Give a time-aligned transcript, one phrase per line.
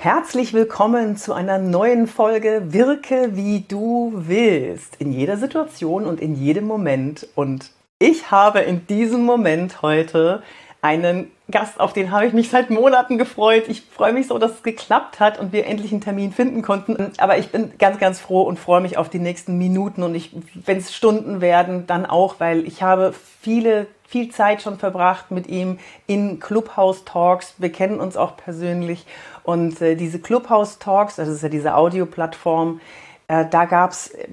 [0.00, 4.94] Herzlich willkommen zu einer neuen Folge Wirke wie du willst.
[5.00, 7.26] In jeder Situation und in jedem Moment.
[7.34, 10.44] Und ich habe in diesem Moment heute
[10.82, 13.64] einen Gast, auf den habe ich mich seit Monaten gefreut.
[13.66, 17.10] Ich freue mich so, dass es geklappt hat und wir endlich einen Termin finden konnten.
[17.18, 20.30] Aber ich bin ganz, ganz froh und freue mich auf die nächsten Minuten und ich,
[20.64, 25.46] wenn es Stunden werden, dann auch, weil ich habe viele viel Zeit schon verbracht mit
[25.46, 27.54] ihm in Clubhouse Talks.
[27.58, 29.06] Wir kennen uns auch persönlich.
[29.44, 32.80] Und äh, diese Clubhouse Talks, das ist ja diese Audioplattform,
[33.28, 34.26] äh, da gab es äh,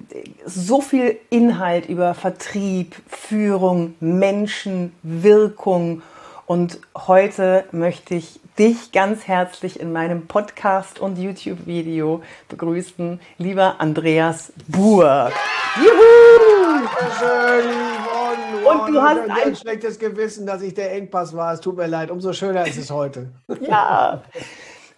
[0.46, 6.00] so viel Inhalt über Vertrieb, Führung, Menschen, Wirkung.
[6.46, 14.52] Und heute möchte ich dich ganz herzlich in meinem Podcast und YouTube-Video begrüßen, lieber Andreas
[14.68, 15.34] Burg.
[15.76, 16.56] Juhu!
[16.98, 17.95] Dankeschön.
[18.66, 21.54] Und du hast ein, schlechtes Gewissen, dass ich der Engpass war.
[21.54, 22.10] Es tut mir leid.
[22.10, 23.30] Umso schöner ist es heute.
[23.60, 24.22] Ja.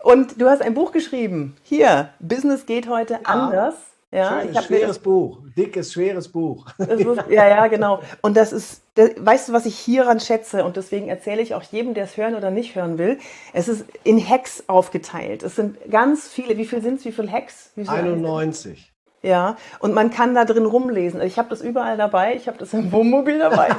[0.02, 1.56] Und du hast ein Buch geschrieben.
[1.62, 3.20] Hier, Business geht heute ja.
[3.24, 3.74] anders.
[4.10, 6.66] Ja, Schön, ich schweres das, Buch, dickes, schweres Buch.
[6.78, 8.00] Ist, ja, ja, genau.
[8.22, 10.64] Und das ist, das, weißt du, was ich hieran schätze?
[10.64, 13.18] Und deswegen erzähle ich auch jedem, der es hören oder nicht hören will.
[13.52, 15.42] Es ist in Hacks aufgeteilt.
[15.42, 16.56] Es sind ganz viele.
[16.56, 17.04] Wie viel sind es?
[17.04, 17.70] Wie viele Hacks?
[17.76, 18.92] Wie 91.
[19.20, 21.20] Ja, und man kann da drin rumlesen.
[21.22, 22.36] Ich habe das überall dabei.
[22.36, 23.70] Ich habe das im Wohnmobil dabei.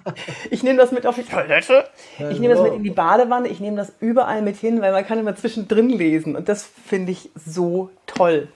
[0.50, 1.84] ich nehme das mit auf die Toilette.
[2.30, 3.46] Ich nehme das mit in die Badewanne.
[3.46, 6.34] Ich nehme das überall mit hin, weil man kann immer zwischendrin lesen.
[6.34, 8.48] Und das finde ich so toll.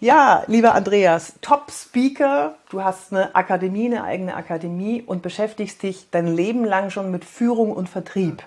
[0.00, 2.54] Ja, lieber Andreas, Top-Speaker.
[2.70, 7.24] Du hast eine Akademie, eine eigene Akademie und beschäftigst dich dein Leben lang schon mit
[7.24, 8.42] Führung und Vertrieb.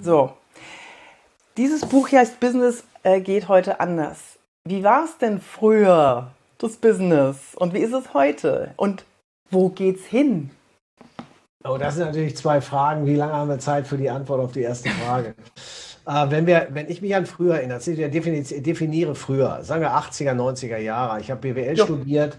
[0.00, 0.32] So.
[1.56, 4.18] Dieses Buch hier heißt Business äh, geht heute anders.
[4.64, 6.32] Wie war es denn früher?
[6.58, 7.54] Das Business?
[7.56, 8.72] Und wie ist es heute?
[8.76, 9.04] Und
[9.50, 10.50] wo geht's hin?
[11.66, 13.06] Oh, das sind natürlich zwei Fragen.
[13.06, 15.34] Wie lange haben wir Zeit für die Antwort auf die erste Frage?
[16.06, 20.32] äh, wenn, wir, wenn ich mich an früher erinnere, ich definiere früher, sagen wir 80er,
[20.32, 21.20] 90er Jahre.
[21.20, 21.84] Ich habe BWL jo.
[21.84, 22.38] studiert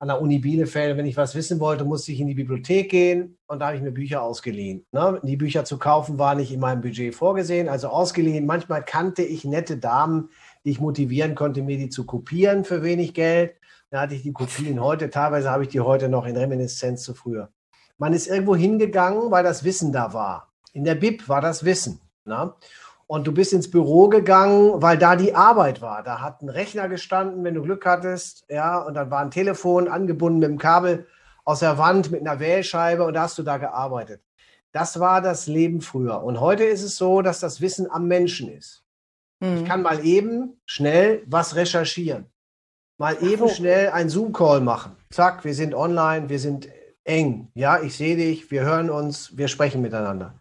[0.00, 0.96] an der Uni Bielefeld.
[0.96, 3.82] Wenn ich was wissen wollte, musste ich in die Bibliothek gehen und da habe ich
[3.82, 4.84] mir Bücher ausgeliehen.
[4.92, 5.20] Ne?
[5.22, 8.44] Die Bücher zu kaufen war nicht in meinem Budget vorgesehen, also ausgeliehen.
[8.44, 10.30] Manchmal kannte ich nette Damen,
[10.64, 13.54] die ich motivieren konnte, mir die zu kopieren für wenig Geld.
[13.90, 17.14] Da hatte ich die Kopien heute, teilweise habe ich die heute noch in Reminiszenz zu
[17.14, 17.50] früher.
[17.98, 20.52] Man ist irgendwo hingegangen, weil das Wissen da war.
[20.72, 22.00] In der Bib war das Wissen.
[22.24, 22.44] Na?
[22.44, 22.54] Ne?
[23.06, 26.02] Und du bist ins Büro gegangen, weil da die Arbeit war.
[26.02, 29.88] Da hat ein Rechner gestanden, wenn du Glück hattest, ja, und dann war ein Telefon
[29.88, 31.06] angebunden mit dem Kabel
[31.44, 34.22] aus der Wand mit einer Wählscheibe und da hast du da gearbeitet.
[34.72, 36.22] Das war das Leben früher.
[36.22, 38.84] Und heute ist es so, dass das Wissen am Menschen ist.
[39.40, 39.58] Mhm.
[39.58, 42.26] Ich kann mal eben schnell was recherchieren.
[42.96, 44.96] Mal eben schnell einen Zoom-Call machen.
[45.10, 46.68] Zack, wir sind online, wir sind
[47.02, 47.50] eng.
[47.54, 50.38] Ja, ich sehe dich, wir hören uns, wir sprechen miteinander.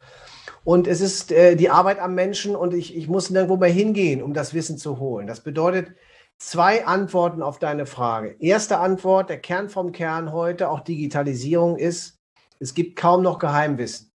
[0.64, 4.22] Und es ist äh, die Arbeit am Menschen und ich, ich muss nirgendwo mehr hingehen,
[4.22, 5.26] um das Wissen zu holen.
[5.26, 5.96] Das bedeutet
[6.38, 8.36] zwei Antworten auf deine Frage.
[8.40, 12.20] Erste Antwort, der Kern vom Kern heute, auch Digitalisierung ist,
[12.60, 14.12] es gibt kaum noch Geheimwissen.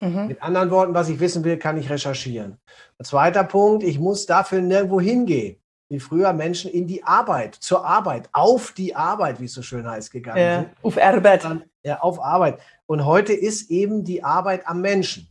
[0.00, 0.28] Mhm.
[0.28, 2.56] Mit anderen Worten, was ich wissen will, kann ich recherchieren.
[2.98, 7.84] Ein zweiter Punkt, ich muss dafür nirgendwo hingehen wie früher Menschen in die Arbeit, zur
[7.84, 10.70] Arbeit, auf die Arbeit, wie es so schön heißt, gegangen ja, sind.
[10.82, 11.46] Auf Arbeit.
[11.82, 12.58] Ja, auf Arbeit.
[12.86, 15.28] Und heute ist eben die Arbeit am Menschen.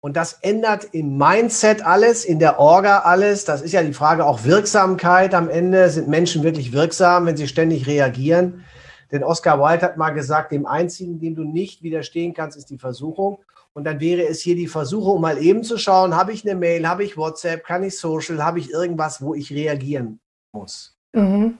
[0.00, 3.46] Und das ändert im Mindset alles, in der Orga alles.
[3.46, 5.88] Das ist ja die Frage auch Wirksamkeit am Ende.
[5.88, 8.64] Sind Menschen wirklich wirksam, wenn sie ständig reagieren?
[9.14, 12.78] Denn Oscar Wilde hat mal gesagt, dem einzigen, dem du nicht widerstehen kannst, ist die
[12.78, 13.38] Versuchung.
[13.72, 16.88] Und dann wäre es hier die Versuchung, mal eben zu schauen, habe ich eine Mail,
[16.88, 20.18] habe ich WhatsApp, kann ich Social, habe ich irgendwas, wo ich reagieren
[20.50, 20.98] muss.
[21.12, 21.58] Mhm.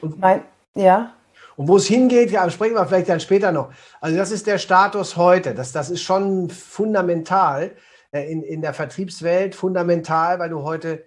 [0.00, 0.44] Und, mein,
[0.74, 1.12] ja.
[1.56, 3.70] Und wo es hingeht, ja, sprechen wir vielleicht dann später noch.
[4.00, 5.52] Also das ist der Status heute.
[5.54, 7.72] Das, das ist schon fundamental
[8.12, 11.04] äh, in, in der Vertriebswelt, fundamental, weil du heute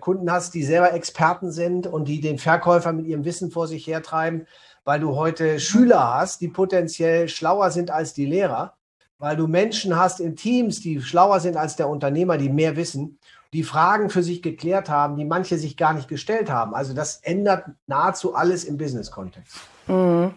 [0.00, 3.86] Kunden hast, die selber Experten sind und die den Verkäufer mit ihrem Wissen vor sich
[3.86, 4.46] hertreiben,
[4.84, 8.74] weil du heute Schüler hast, die potenziell schlauer sind als die Lehrer
[9.22, 13.20] weil du Menschen hast in Teams, die schlauer sind als der Unternehmer, die mehr wissen,
[13.52, 16.74] die Fragen für sich geklärt haben, die manche sich gar nicht gestellt haben.
[16.74, 19.60] Also das ändert nahezu alles im Business-Kontext.
[19.86, 20.34] Mhm.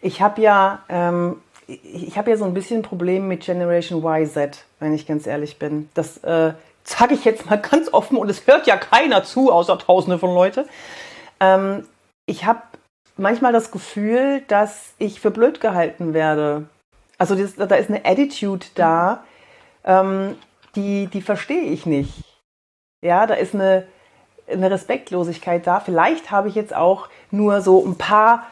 [0.00, 4.94] Ich habe ja, ähm, ich ja so ein bisschen ein Problem mit Generation YZ, wenn
[4.94, 5.90] ich ganz ehrlich bin.
[5.92, 9.78] Das äh, sage ich jetzt mal ganz offen und es hört ja keiner zu, außer
[9.78, 10.66] Tausende von Leute.
[11.40, 11.86] Ähm,
[12.26, 12.62] ich habe
[13.16, 16.66] manchmal das Gefühl, dass ich für blöd gehalten werde
[17.22, 19.22] also das, da ist eine Attitude da,
[19.84, 20.36] ähm,
[20.74, 22.24] die, die verstehe ich nicht.
[23.00, 23.86] Ja, da ist eine,
[24.50, 25.78] eine Respektlosigkeit da.
[25.78, 28.48] Vielleicht habe ich jetzt auch nur so ein paar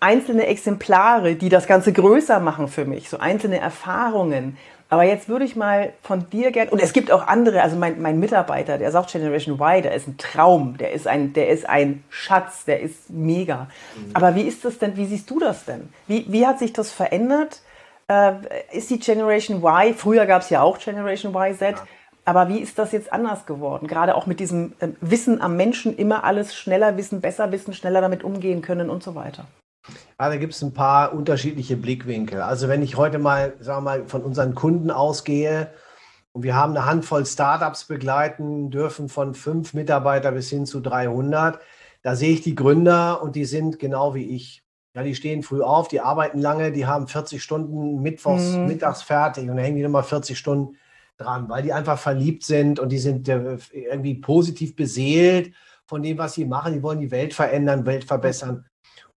[0.00, 4.56] einzelne Exemplare, die das Ganze größer machen für mich, so einzelne Erfahrungen.
[4.88, 8.02] Aber jetzt würde ich mal von dir gerne, und es gibt auch andere, also mein,
[8.02, 11.68] mein Mitarbeiter, der sagt Generation Y, der ist ein Traum, der ist ein, der ist
[11.68, 13.68] ein Schatz, der ist mega.
[13.94, 14.10] Mhm.
[14.14, 15.90] Aber wie ist das denn, wie siehst du das denn?
[16.08, 17.60] Wie, wie hat sich das verändert?
[18.08, 18.32] Äh,
[18.72, 21.74] ist die Generation Y, früher gab es ja auch Generation YZ, ja.
[22.24, 23.86] aber wie ist das jetzt anders geworden?
[23.86, 28.00] Gerade auch mit diesem äh, Wissen am Menschen, immer alles schneller wissen, besser wissen, schneller
[28.00, 29.46] damit umgehen können und so weiter.
[30.20, 32.42] Ja, da gibt es ein paar unterschiedliche Blickwinkel.
[32.42, 35.72] Also wenn ich heute mal, sagen wir mal, von unseren Kunden ausgehe
[36.32, 41.58] und wir haben eine Handvoll Startups begleiten dürfen von fünf Mitarbeiter bis hin zu 300,
[42.02, 44.62] da sehe ich die Gründer und die sind genau wie ich.
[44.94, 48.66] Ja, die stehen früh auf, die arbeiten lange, die haben 40 Stunden mittwochs, mhm.
[48.66, 50.76] mittags fertig und dann hängen die nochmal 40 Stunden
[51.16, 55.54] dran, weil die einfach verliebt sind und die sind äh, irgendwie positiv beseelt
[55.86, 56.74] von dem, was sie machen.
[56.74, 58.66] Die wollen die Welt verändern, Welt verbessern.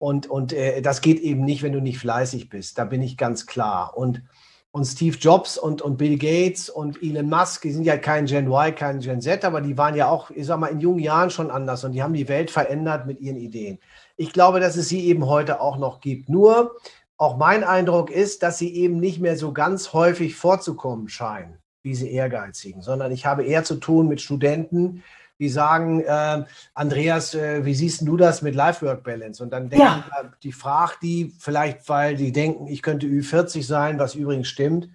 [0.01, 2.79] Und, und äh, das geht eben nicht, wenn du nicht fleißig bist.
[2.79, 3.95] Da bin ich ganz klar.
[3.95, 4.23] Und,
[4.71, 8.47] und Steve Jobs und, und Bill Gates und Elon Musk, die sind ja kein Gen
[8.47, 11.29] Y, kein Gen Z, aber die waren ja auch, ich sag mal, in jungen Jahren
[11.29, 13.77] schon anders und die haben die Welt verändert mit ihren Ideen.
[14.17, 16.29] Ich glaube, dass es sie eben heute auch noch gibt.
[16.29, 16.75] Nur,
[17.17, 22.07] auch mein Eindruck ist, dass sie eben nicht mehr so ganz häufig vorzukommen scheinen, diese
[22.07, 25.03] Ehrgeizigen, sondern ich habe eher zu tun mit Studenten,
[25.41, 26.43] die sagen, äh,
[26.75, 29.43] Andreas, äh, wie siehst du das mit Life-Work-Balance?
[29.43, 30.03] Und dann denken ja.
[30.43, 34.87] die fragt die vielleicht, weil die denken, ich könnte Ü40 sein, was übrigens stimmt.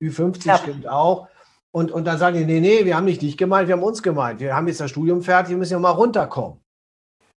[0.00, 0.58] Ü50 ja.
[0.58, 1.26] stimmt auch.
[1.72, 4.00] Und, und dann sagen die, nee, nee, wir haben nicht dich gemeint, wir haben uns
[4.00, 4.38] gemeint.
[4.38, 6.60] Wir haben jetzt das Studium fertig, wir müssen ja mal runterkommen.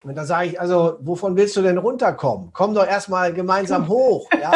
[0.03, 2.51] Und dann sage ich, also, wovon willst du denn runterkommen?
[2.53, 4.29] Komm doch erstmal gemeinsam hoch.
[4.33, 4.51] Ja?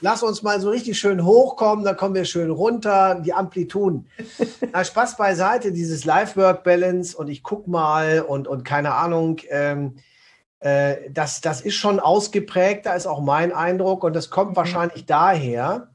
[0.00, 4.08] Lass uns mal so richtig schön hochkommen, dann kommen wir schön runter, die Amplituden.
[4.72, 9.96] Na, Spaß beiseite, dieses Life-Work-Balance und ich guck mal und, und keine Ahnung, ähm,
[10.60, 14.56] äh, das, das ist schon ausgeprägt, da ist auch mein Eindruck und das kommt mhm.
[14.56, 15.88] wahrscheinlich daher,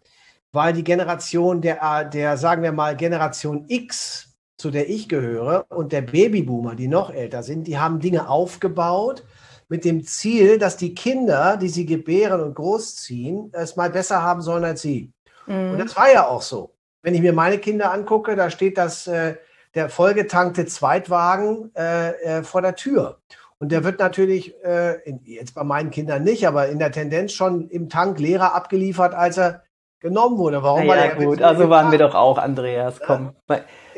[0.51, 5.92] weil die Generation der, der, sagen wir mal, Generation X, zu der ich gehöre, und
[5.92, 9.24] der Babyboomer, die noch älter sind, die haben Dinge aufgebaut,
[9.68, 14.42] mit dem Ziel, dass die Kinder, die sie gebären und großziehen, es mal besser haben
[14.42, 15.12] sollen als sie.
[15.48, 15.72] Mhm.
[15.72, 16.74] Und das war ja auch so.
[17.02, 19.36] Wenn ich mir meine Kinder angucke, da steht das, äh,
[19.76, 23.20] der vollgetankte Zweitwagen äh, äh, vor der Tür.
[23.60, 27.34] Und der wird natürlich, äh, in, jetzt bei meinen Kindern nicht, aber in der Tendenz
[27.34, 29.65] schon im Tank leerer abgeliefert, als er
[30.06, 30.62] genommen wurde.
[30.62, 30.86] Warum?
[30.86, 33.34] Ja, ja gut, also waren wir doch auch, Andreas, komm.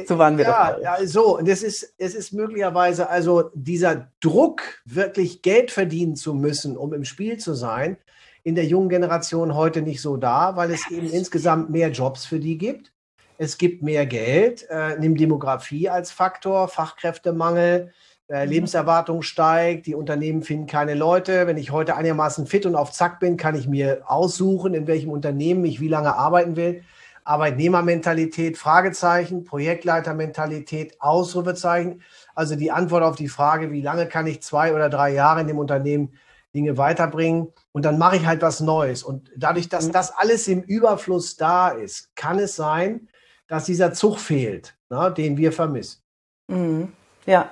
[0.06, 0.82] So waren wir ja, doch.
[0.82, 1.38] Ja, so.
[1.38, 6.94] Und es ist, es ist möglicherweise also dieser Druck, wirklich Geld verdienen zu müssen, um
[6.94, 7.98] im Spiel zu sein,
[8.44, 12.40] in der jungen Generation heute nicht so da, weil es eben insgesamt mehr Jobs für
[12.40, 12.94] die gibt.
[13.38, 17.92] Es gibt mehr Geld, äh, nimm Demografie als Faktor, Fachkräftemangel.
[18.30, 21.48] Lebenserwartung steigt, die Unternehmen finden keine Leute.
[21.48, 25.12] Wenn ich heute einigermaßen fit und auf Zack bin, kann ich mir aussuchen, in welchem
[25.12, 26.84] Unternehmen ich wie lange arbeiten will.
[27.24, 32.02] Arbeitnehmermentalität, Fragezeichen, Projektleitermentalität, Ausrufezeichen.
[32.36, 35.48] Also die Antwort auf die Frage, wie lange kann ich zwei oder drei Jahre in
[35.48, 36.14] dem Unternehmen
[36.54, 39.04] Dinge weiterbringen und dann mache ich halt was Neues.
[39.04, 39.92] Und dadurch, dass mhm.
[39.92, 43.10] das alles im Überfluss da ist, kann es sein,
[43.48, 46.02] dass dieser Zug fehlt, na, ne, den wir vermissen.
[46.48, 46.94] Mhm.
[47.26, 47.52] Ja,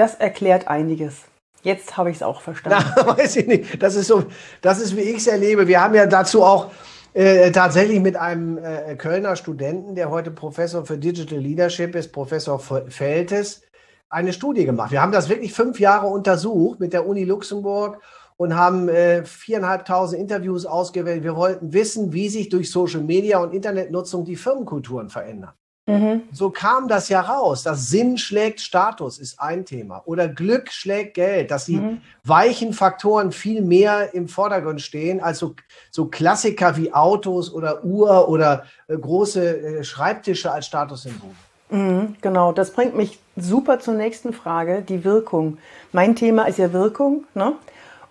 [0.00, 1.24] das erklärt einiges.
[1.62, 2.90] Jetzt habe ich es auch verstanden.
[2.96, 3.82] Na, weiß ich nicht.
[3.82, 4.24] Das ist so,
[4.62, 5.68] das ist, wie ich es erlebe.
[5.68, 6.70] Wir haben ja dazu auch
[7.12, 12.58] äh, tatsächlich mit einem äh, Kölner Studenten, der heute Professor für Digital Leadership ist, Professor
[12.58, 13.60] Feltes,
[14.08, 14.90] eine Studie gemacht.
[14.90, 18.00] Wir haben das wirklich fünf Jahre untersucht mit der Uni Luxemburg
[18.38, 21.24] und haben äh, viereinhalbtausend Interviews ausgewählt.
[21.24, 25.52] Wir wollten wissen, wie sich durch Social Media und Internetnutzung die Firmenkulturen verändern.
[25.90, 26.22] Mhm.
[26.32, 27.62] So kam das ja raus.
[27.62, 30.02] Das Sinn schlägt Status ist ein Thema.
[30.04, 32.00] Oder Glück schlägt Geld, dass die mhm.
[32.24, 35.54] weichen Faktoren viel mehr im Vordergrund stehen als so,
[35.90, 41.30] so Klassiker wie Autos oder Uhr oder äh, große äh, Schreibtische als Statussymbol.
[41.70, 45.58] Mhm, genau, das bringt mich super zur nächsten Frage, die Wirkung.
[45.92, 47.24] Mein Thema ist ja Wirkung.
[47.34, 47.54] Ne?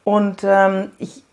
[0.03, 1.23] Und ähm, ich,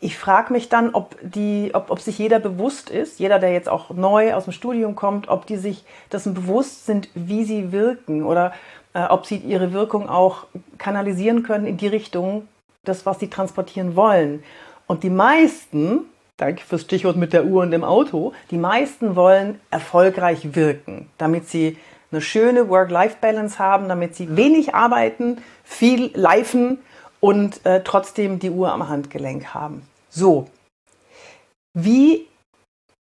[0.00, 3.68] ich frage mich dann, ob, die, ob, ob sich jeder bewusst ist, jeder, der jetzt
[3.68, 8.24] auch neu aus dem Studium kommt, ob die sich dessen bewusst sind, wie sie wirken
[8.24, 8.52] oder
[8.92, 12.46] äh, ob sie ihre Wirkung auch kanalisieren können in die Richtung,
[12.84, 14.42] das, was sie transportieren wollen.
[14.86, 16.00] Und die meisten,
[16.36, 21.48] danke fürs Stichwort mit der Uhr und dem Auto, die meisten wollen erfolgreich wirken, damit
[21.48, 21.78] sie
[22.12, 26.78] eine schöne Work-Life-Balance haben, damit sie wenig arbeiten, viel leifen
[27.24, 29.88] und äh, trotzdem die Uhr am Handgelenk haben.
[30.10, 30.50] So,
[31.72, 32.28] wie,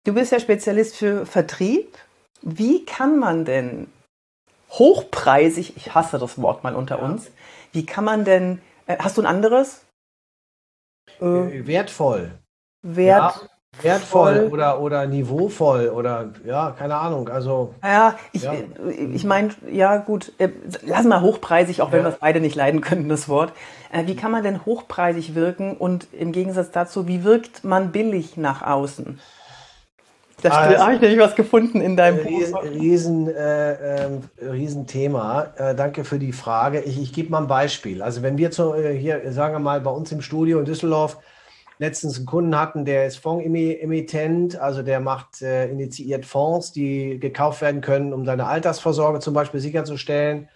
[0.04, 1.98] du bist ja Spezialist für Vertrieb,
[2.44, 3.92] wie kann man denn
[4.70, 7.04] hochpreisig, ich hasse das Wort mal unter ja.
[7.04, 7.32] uns,
[7.72, 9.88] wie kann man denn, äh, hast du ein anderes?
[11.20, 12.38] Äh, wertvoll.
[12.84, 13.50] Wert,
[13.80, 17.30] wertvoll oder, oder niveauvoll oder ja, keine Ahnung.
[17.30, 17.74] Also.
[17.84, 18.54] Ja, ich, ja.
[19.14, 20.50] ich meine, ja, gut, äh,
[20.84, 22.06] lass mal hochpreisig, auch wenn ja.
[22.06, 23.54] wir es beide nicht leiden könnten, das Wort.
[23.92, 28.38] Äh, wie kann man denn hochpreisig wirken und im Gegensatz dazu, wie wirkt man billig
[28.38, 29.20] nach außen?
[30.42, 32.64] Da ah, habe ich nämlich was gefunden in deinem Riesen, Buch.
[32.64, 34.10] Riesen, äh, äh,
[34.42, 35.54] Riesenthema.
[35.56, 36.82] Äh, danke für die Frage.
[36.82, 38.02] Ich, ich gebe mal ein Beispiel.
[38.02, 41.18] Also wenn wir zu, äh, hier, sagen wir mal, bei uns im Studio in Düsseldorf
[41.82, 47.62] letztens einen Kunden hatten, der ist Fondsemittent, also der macht, äh, initiiert Fonds, die gekauft
[47.62, 50.48] werden können, um seine Altersvorsorge zum Beispiel sicherzustellen.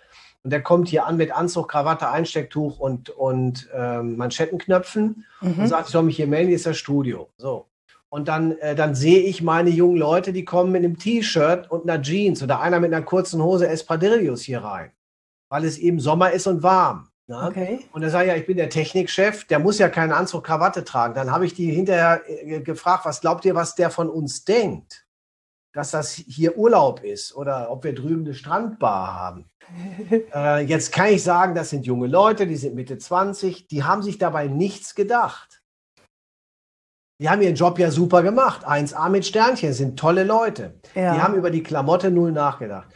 [0.44, 5.54] Und der kommt hier an mit Anzug, Krawatte, Einstecktuch und, und ähm, Manschettenknöpfen mhm.
[5.58, 7.28] und sagt, ich soll mich hier melden, hier ist das Studio.
[7.38, 7.66] So.
[8.10, 11.90] Und dann, äh, dann sehe ich meine jungen Leute, die kommen mit einem T-Shirt und
[11.90, 14.92] einer Jeans oder einer mit einer kurzen Hose Espadrillos hier rein,
[15.50, 17.08] weil es eben Sommer ist und warm.
[17.28, 17.44] Ne?
[17.44, 17.86] Okay.
[17.92, 21.16] Und er sagt ja, ich bin der Technikchef, der muss ja keinen Anzug, Krawatte tragen.
[21.16, 25.06] Dann habe ich die hinterher äh, gefragt, was glaubt ihr, was der von uns denkt?
[25.74, 29.50] Dass das hier Urlaub ist oder ob wir drüben eine Strandbar haben.
[30.34, 34.04] äh, jetzt kann ich sagen, das sind junge Leute, die sind Mitte 20, die haben
[34.04, 35.64] sich dabei nichts gedacht.
[37.20, 38.68] Die haben ihren Job ja super gemacht.
[38.68, 40.80] 1A mit Sternchen, sind tolle Leute.
[40.94, 41.16] Ja.
[41.16, 42.90] Die haben über die Klamotte null nachgedacht.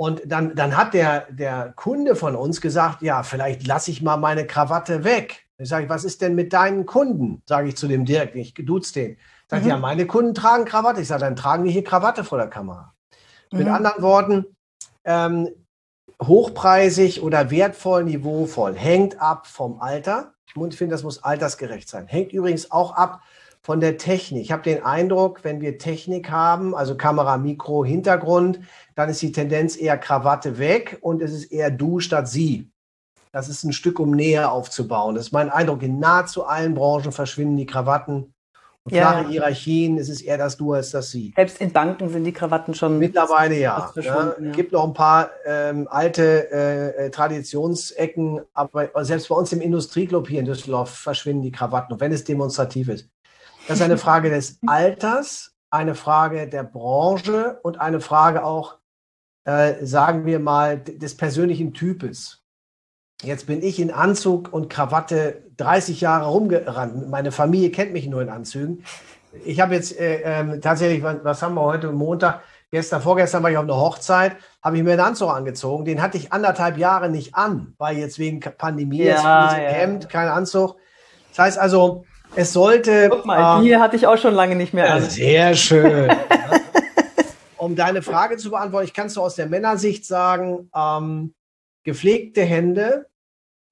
[0.00, 4.16] Und dann, dann hat der, der Kunde von uns gesagt, ja, vielleicht lasse ich mal
[4.16, 5.48] meine Krawatte weg.
[5.58, 7.42] Ich sage, was ist denn mit deinen Kunden?
[7.46, 9.16] Sage ich zu dem Dirk, ich duze den.
[9.48, 9.70] Sagt, mhm.
[9.70, 11.00] ja, meine Kunden tragen Krawatte.
[11.00, 12.94] Ich sage, dann tragen wir hier Krawatte vor der Kamera.
[13.50, 13.58] Mhm.
[13.58, 14.46] Mit anderen Worten,
[15.02, 15.48] ähm,
[16.22, 20.32] hochpreisig oder wertvoll, niveauvoll, hängt ab vom Alter.
[20.46, 22.06] Ich finde, das muss altersgerecht sein.
[22.06, 23.22] Hängt übrigens auch ab
[23.68, 24.44] von der Technik.
[24.44, 28.60] Ich habe den Eindruck, wenn wir Technik haben, also Kamera, Mikro, Hintergrund,
[28.94, 32.70] dann ist die Tendenz eher Krawatte weg und es ist eher du statt sie.
[33.30, 35.16] Das ist ein Stück, um Nähe aufzubauen.
[35.16, 35.82] Das ist mein Eindruck.
[35.82, 38.32] In nahezu allen Branchen verschwinden die Krawatten.
[38.84, 39.10] Und ja.
[39.10, 41.34] flache Hierarchien, es ist eher das Du als das Sie.
[41.36, 42.98] Selbst in Banken sind die Krawatten schon.
[42.98, 43.92] Mittlerweile ja.
[43.94, 44.34] Es ja.
[44.40, 44.50] ja.
[44.52, 50.26] gibt noch ein paar ähm, alte äh, äh, Traditionsecken, aber selbst bei uns im Industrieclub
[50.26, 53.10] hier in Düsseldorf verschwinden die Krawatten, und wenn es demonstrativ ist.
[53.68, 58.78] Das ist eine Frage des Alters, eine Frage der Branche und eine Frage auch,
[59.44, 62.42] äh, sagen wir mal, des persönlichen Types.
[63.22, 67.10] Jetzt bin ich in Anzug und Krawatte 30 Jahre rumgerannt.
[67.10, 68.84] Meine Familie kennt mich nur in Anzügen.
[69.44, 72.40] Ich habe jetzt äh, äh, tatsächlich, was haben wir heute, Montag?
[72.70, 75.84] Gestern, vorgestern war ich auf einer Hochzeit, habe ich mir einen Anzug angezogen.
[75.84, 79.50] Den hatte ich anderthalb Jahre nicht an, weil jetzt wegen Pandemie, ja, jetzt ja.
[79.52, 80.76] Hemd, kein Anzug.
[81.30, 83.08] Das heißt also, es sollte.
[83.10, 85.02] Guck mal, die ähm, hatte ich auch schon lange nicht mehr an.
[85.02, 86.10] Sehr schön.
[87.56, 91.34] um deine Frage zu beantworten, ich kann es so aus der Männersicht sagen, ähm,
[91.84, 93.06] gepflegte Hände,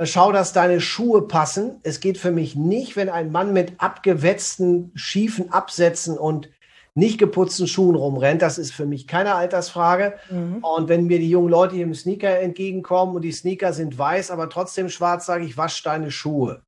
[0.03, 1.81] schau, dass deine Schuhe passen.
[1.83, 6.51] Es geht für mich nicht, wenn ein Mann mit abgewetzten, schiefen Absätzen und
[6.95, 8.43] nicht geputzten Schuhen rumrennt.
[8.43, 10.15] Das ist für mich keine Altersfrage.
[10.31, 10.65] Mhm.
[10.65, 14.31] Und wenn mir die jungen Leute hier im Sneaker entgegenkommen und die Sneaker sind weiß,
[14.31, 16.63] aber trotzdem schwarz, sage ich, wasch deine Schuhe.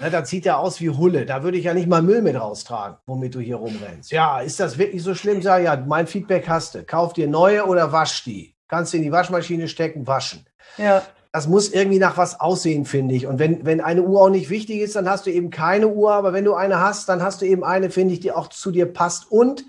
[0.00, 1.24] Ne, da zieht er aus wie Hulle.
[1.24, 4.10] Da würde ich ja nicht mal Müll mit raustragen, womit du hier rumrennst.
[4.10, 5.40] Ja, ist das wirklich so schlimm?
[5.40, 6.82] Sag ja, mein Feedback hast du.
[6.84, 8.56] Kauf dir neue oder wasch die.
[8.66, 10.46] Kannst du in die Waschmaschine stecken, waschen.
[10.78, 11.02] Ja.
[11.30, 13.26] Das muss irgendwie nach was aussehen, finde ich.
[13.26, 16.12] Und wenn, wenn eine Uhr auch nicht wichtig ist, dann hast du eben keine Uhr.
[16.12, 18.72] Aber wenn du eine hast, dann hast du eben eine, finde ich, die auch zu
[18.72, 19.30] dir passt.
[19.30, 19.64] Und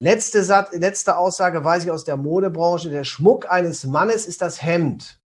[0.00, 2.90] letzte, Satz, letzte Aussage weiß ich aus der Modebranche.
[2.90, 5.17] Der Schmuck eines Mannes ist das Hemd.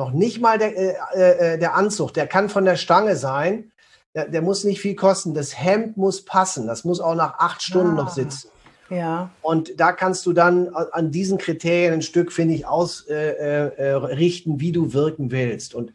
[0.00, 0.74] Noch nicht mal der,
[1.14, 3.70] äh, äh, der Anzug, der kann von der Stange sein.
[4.14, 5.34] Der, der, muss nicht viel kosten.
[5.34, 6.66] Das Hemd muss passen.
[6.66, 8.48] Das muss auch nach acht Stunden ah, noch sitzen.
[8.88, 9.28] Ja.
[9.42, 14.60] Und da kannst du dann an diesen Kriterien ein Stück, finde ich, ausrichten, äh, äh,
[14.60, 15.74] wie du wirken willst.
[15.74, 15.92] Und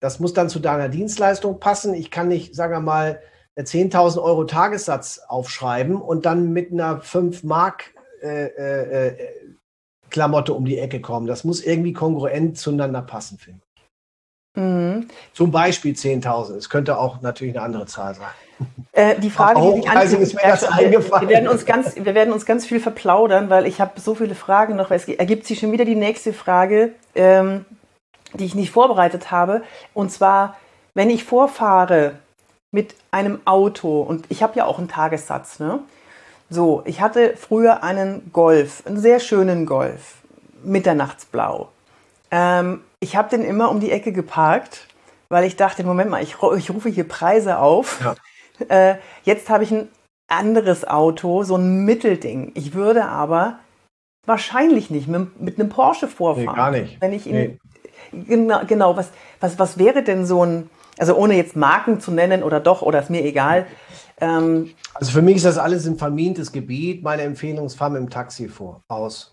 [0.00, 1.94] das muss dann zu deiner Dienstleistung passen.
[1.94, 3.20] Ich kann nicht, sagen wir mal,
[3.56, 9.16] 10.000 Euro Tagessatz aufschreiben und dann mit einer 5 Mark äh, äh,
[10.10, 11.26] Klamotte um die Ecke kommen.
[11.26, 13.70] Das muss irgendwie kongruent zueinander passen, finde ich.
[14.56, 15.08] Mhm.
[15.32, 16.56] Zum Beispiel 10.000.
[16.56, 18.26] Es könnte auch natürlich eine andere Zahl sein.
[18.92, 21.28] Äh, die Frage, die sich das eingefallen.
[21.28, 24.34] Wir werden, uns ganz, wir werden uns ganz viel verplaudern, weil ich habe so viele
[24.34, 24.90] Fragen noch.
[24.90, 27.64] Es ergibt sich schon wieder die nächste Frage, ähm,
[28.34, 29.62] die ich nicht vorbereitet habe.
[29.94, 30.56] Und zwar,
[30.94, 32.16] wenn ich vorfahre
[32.72, 35.80] mit einem Auto und ich habe ja auch einen Tagessatz, ne?
[36.52, 40.16] So, ich hatte früher einen Golf, einen sehr schönen Golf,
[40.64, 41.68] Mitternachtsblau.
[42.32, 44.88] Ähm, ich habe den immer um die Ecke geparkt,
[45.28, 48.00] weil ich dachte, Moment mal, ich, ich rufe hier Preise auf.
[48.02, 48.14] Ja.
[48.68, 49.88] Äh, jetzt habe ich ein
[50.28, 52.52] anderes Auto, so ein Mittelding.
[52.54, 53.58] Ich würde aber
[54.26, 56.46] wahrscheinlich nicht mit, mit einem Porsche vorfahren.
[56.46, 57.00] Nee, gar nicht.
[57.00, 57.58] Wenn ich ihn, nee.
[58.12, 59.08] genau, genau was,
[59.40, 63.00] was, was wäre denn so ein, also ohne jetzt Marken zu nennen oder doch, oder
[63.00, 63.66] ist mir egal,
[64.20, 67.02] Ähm, also für mich ist das alles ein vermintes Gebiet.
[67.02, 69.32] Meine Empfehlung ist, fahr mit dem Taxi vor, aus.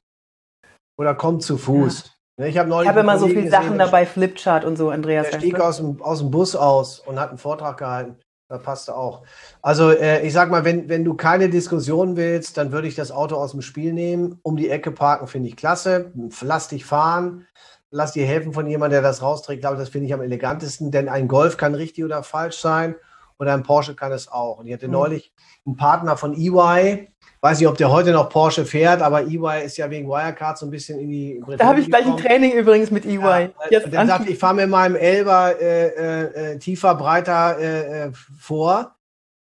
[0.98, 2.06] Oder komm zu Fuß.
[2.40, 2.46] Ja.
[2.46, 5.30] Ich habe hab immer so viele Sachen dabei, Flipchart und so, Andreas.
[5.32, 8.18] Der stieg aus dem, aus dem Bus aus und hat einen Vortrag gehalten.
[8.50, 9.24] Da passte auch.
[9.62, 13.12] Also äh, ich sag mal, wenn, wenn du keine Diskussion willst, dann würde ich das
[13.12, 14.40] Auto aus dem Spiel nehmen.
[14.44, 16.14] Um die Ecke parken finde ich klasse.
[16.42, 17.46] Lass dich fahren.
[17.90, 19.58] Lass dir helfen von jemandem, der das rausträgt.
[19.58, 22.96] Ich glaube, das finde ich am elegantesten, denn ein Golf kann richtig oder falsch sein
[23.38, 24.60] und ein Porsche kann es auch.
[24.60, 24.94] Und ich hatte mhm.
[24.94, 25.32] neulich
[25.66, 27.08] einen Partner von EY,
[27.42, 30.66] weiß nicht, ob der heute noch Porsche fährt, aber EY ist ja wegen Wirecard so
[30.66, 31.44] ein bisschen in die.
[31.58, 33.20] Da habe ich gleich ein Training übrigens mit EY.
[33.20, 38.08] Ja, Jetzt der sagt, ich fahre mir meinem Elber äh, äh, äh, tiefer, breiter äh,
[38.08, 38.96] äh vor.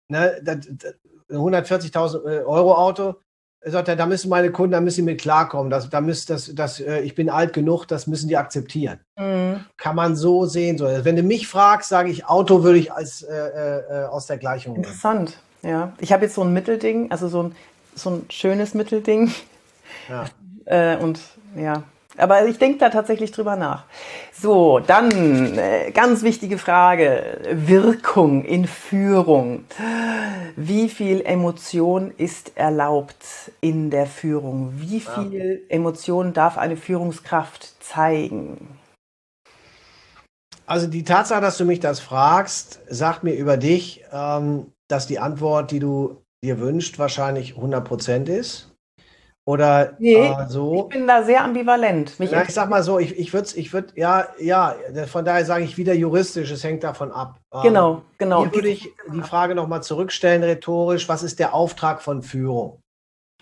[0.08, 0.40] Ne,
[1.30, 3.16] 140.000 äh, Euro Auto.
[3.66, 5.70] Er sagt, da müssen meine Kunden, da müssen sie mit klarkommen.
[5.70, 9.00] Das, da müssen, das, das, ich bin alt genug, das müssen die akzeptieren.
[9.18, 9.64] Mhm.
[9.76, 10.78] Kann man so sehen.
[10.78, 10.87] So.
[10.87, 14.76] Wenn du mich fragst, sage ich, Auto würde ich als, äh, aus der Gleichung.
[14.76, 15.38] Interessant.
[15.62, 17.56] Ja, ich habe jetzt so ein Mittelding, also so ein
[17.96, 19.32] so ein schönes Mittelding.
[20.08, 20.26] Ja.
[20.68, 21.20] Äh, und
[21.54, 21.85] ja,
[22.16, 23.85] aber ich denke da tatsächlich drüber nach.
[24.32, 27.38] So, dann äh, ganz wichtige Frage.
[27.50, 29.64] Wirkung in Führung.
[30.56, 33.25] Wie viel Emotion ist erlaubt
[33.61, 34.73] in der Führung?
[34.76, 35.75] Wie viel ja.
[35.75, 38.78] Emotion darf eine Führungskraft zeigen?
[40.66, 45.18] Also die Tatsache, dass du mich das fragst, sagt mir über dich, ähm, dass die
[45.18, 48.75] Antwort, die du dir wünscht, wahrscheinlich 100% ist?
[49.48, 50.74] Oder nee, äh, so?
[50.74, 52.18] Ich bin da sehr ambivalent.
[52.18, 54.74] Mich ja, ich sag mal so, ich, ich würde, ich würd, ja, ja,
[55.06, 57.38] von daher sage ich wieder juristisch, es hängt davon ab.
[57.54, 58.42] Ähm, genau, genau.
[58.42, 62.82] Hier würde ich die Frage nochmal zurückstellen, rhetorisch, was ist der Auftrag von Führung?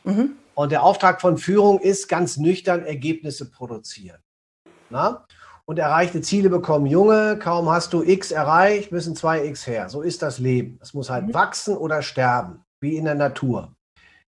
[0.05, 0.33] Mhm.
[0.55, 4.19] Und der Auftrag von Führung ist ganz nüchtern Ergebnisse produzieren.
[4.91, 5.25] Na?
[5.65, 9.89] Und erreichte Ziele bekommen Junge, kaum hast du X erreicht, müssen zwei X her.
[9.89, 10.79] So ist das Leben.
[10.83, 11.35] Es muss halt mhm.
[11.35, 13.74] wachsen oder sterben wie in der Natur.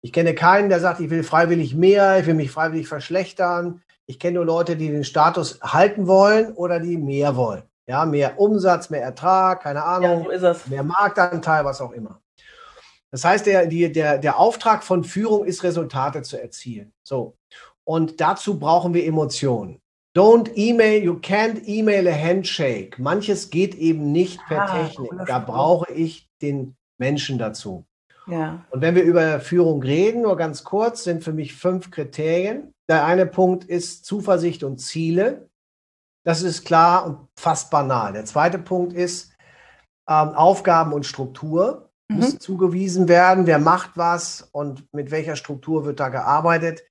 [0.03, 3.83] Ich kenne keinen, der sagt, ich will freiwillig mehr, ich will mich freiwillig verschlechtern.
[4.07, 7.63] Ich kenne nur Leute, die den Status halten wollen oder die mehr wollen.
[7.87, 12.21] Ja, mehr Umsatz, mehr Ertrag, keine Ahnung, ja, so mehr Marktanteil, was auch immer.
[13.11, 16.93] Das heißt, der, die, der, der Auftrag von Führung ist, Resultate zu erzielen.
[17.03, 17.37] So.
[17.85, 19.81] Und dazu brauchen wir Emotionen.
[20.17, 23.01] Don't email, you can't email a handshake.
[23.01, 25.11] Manches geht eben nicht per ah, Technik.
[25.27, 27.85] Da brauche ich den Menschen dazu.
[28.27, 28.65] Ja.
[28.71, 32.73] Und wenn wir über Führung reden, nur ganz kurz, sind für mich fünf Kriterien.
[32.89, 35.49] Der eine Punkt ist Zuversicht und Ziele.
[36.25, 38.13] Das ist klar und fast banal.
[38.13, 39.33] Der zweite Punkt ist
[40.09, 41.91] ähm, Aufgaben und Struktur.
[42.09, 42.17] Mhm.
[42.17, 46.83] Müssen zugewiesen werden, wer macht was und mit welcher Struktur wird da gearbeitet.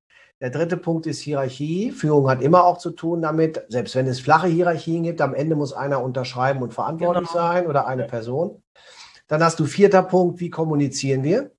[0.41, 1.91] Der dritte Punkt ist Hierarchie.
[1.91, 5.57] Führung hat immer auch zu tun damit, selbst wenn es flache Hierarchien gibt, am Ende
[5.57, 7.43] muss einer unterschreiben und verantwortlich genau.
[7.43, 8.63] sein oder eine Person.
[9.29, 11.51] Dann hast du vierter Punkt, wie kommunizieren wir?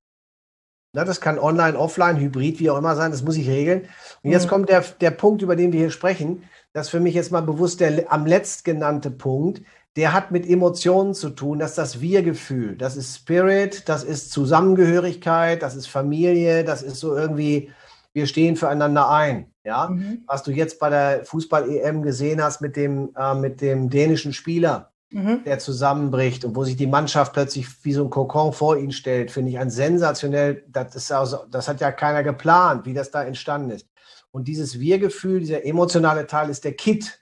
[0.93, 3.89] Na, das kann online, offline, hybrid, wie auch immer sein, das muss ich regeln.
[4.25, 4.51] Und jetzt mhm.
[4.51, 6.43] kommt der, der Punkt, über den wir hier sprechen.
[6.73, 9.63] Das ist für mich jetzt mal bewusst der am letztgenannte Punkt.
[9.97, 11.61] Der hat mit Emotionen zu tun.
[11.61, 12.77] Das ist das Wir-Gefühl.
[12.77, 17.71] Das ist Spirit, das ist Zusammengehörigkeit, das ist Familie, das ist so irgendwie,
[18.13, 19.53] wir stehen füreinander ein.
[19.63, 20.25] Ja, mhm.
[20.27, 24.90] was du jetzt bei der Fußball-EM gesehen hast mit dem, äh, mit dem dänischen Spieler
[25.11, 25.45] mhm.
[25.45, 29.31] der zusammenbricht und wo sich die Mannschaft plötzlich wie so ein Kokon vor ihn stellt,
[29.31, 33.23] finde ich ein sensationell, das, ist also, das hat ja keiner geplant, wie das da
[33.23, 33.87] entstanden ist.
[34.31, 37.21] Und dieses Wir-Gefühl, dieser emotionale Teil ist der Kit.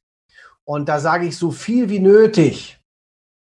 [0.64, 2.78] Und da sage ich so viel wie nötig,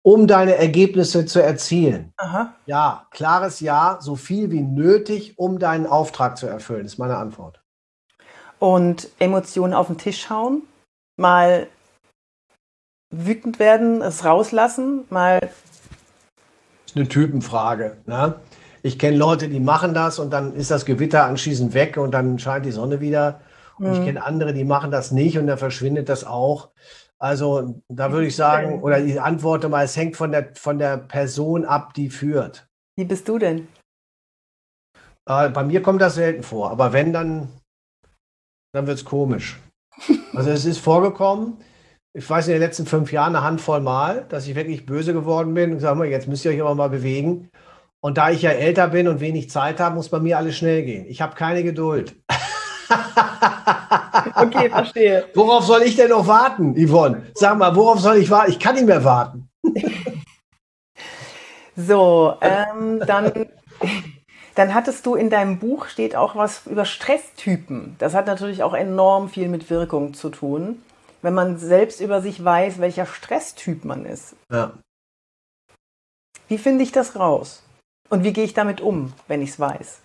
[0.02, 2.14] um deine Ergebnisse zu erzielen.
[2.16, 2.54] Aha.
[2.64, 7.60] Ja, klares Ja, so viel wie nötig, um deinen Auftrag zu erfüllen, ist meine Antwort.
[8.58, 10.62] Und Emotionen auf den Tisch hauen,
[11.16, 11.66] mal
[13.10, 15.40] wütend werden, es rauslassen, mal.
[15.40, 15.50] Das
[16.86, 17.96] ist eine Typenfrage.
[18.06, 18.36] Ne?
[18.82, 22.38] Ich kenne Leute, die machen das und dann ist das Gewitter anschließend weg und dann
[22.38, 23.40] scheint die Sonne wieder.
[23.78, 23.92] Und mhm.
[23.94, 26.70] ich kenne andere, die machen das nicht und dann verschwindet das auch.
[27.18, 30.96] Also da würde ich sagen, oder ich antworte mal, es hängt von der, von der
[30.96, 32.66] Person ab, die führt.
[32.96, 33.68] Wie bist du denn?
[35.28, 37.48] Äh, bei mir kommt das selten vor, aber wenn, dann,
[38.72, 39.58] dann wird es komisch.
[40.32, 41.58] Also es ist vorgekommen,
[42.12, 45.54] ich weiß in den letzten fünf Jahren eine Handvoll Mal, dass ich wirklich böse geworden
[45.54, 47.50] bin und sage mal, jetzt müsst ihr euch aber mal bewegen.
[48.00, 50.82] Und da ich ja älter bin und wenig Zeit habe, muss bei mir alles schnell
[50.82, 51.04] gehen.
[51.06, 52.16] Ich habe keine Geduld.
[54.34, 55.26] okay, verstehe.
[55.34, 57.26] Worauf soll ich denn noch warten, Yvonne?
[57.34, 58.50] Sag mal, worauf soll ich warten?
[58.50, 59.48] Ich kann nicht mehr warten.
[61.76, 63.46] so, ähm, dann,
[64.54, 67.96] dann hattest du in deinem Buch steht auch was über Stresstypen.
[67.98, 70.78] Das hat natürlich auch enorm viel mit Wirkung zu tun
[71.22, 74.36] wenn man selbst über sich weiß, welcher Stresstyp man ist.
[74.50, 74.72] Ja.
[76.48, 77.62] Wie finde ich das raus?
[78.08, 80.00] Und wie gehe ich damit um, wenn ich es weiß?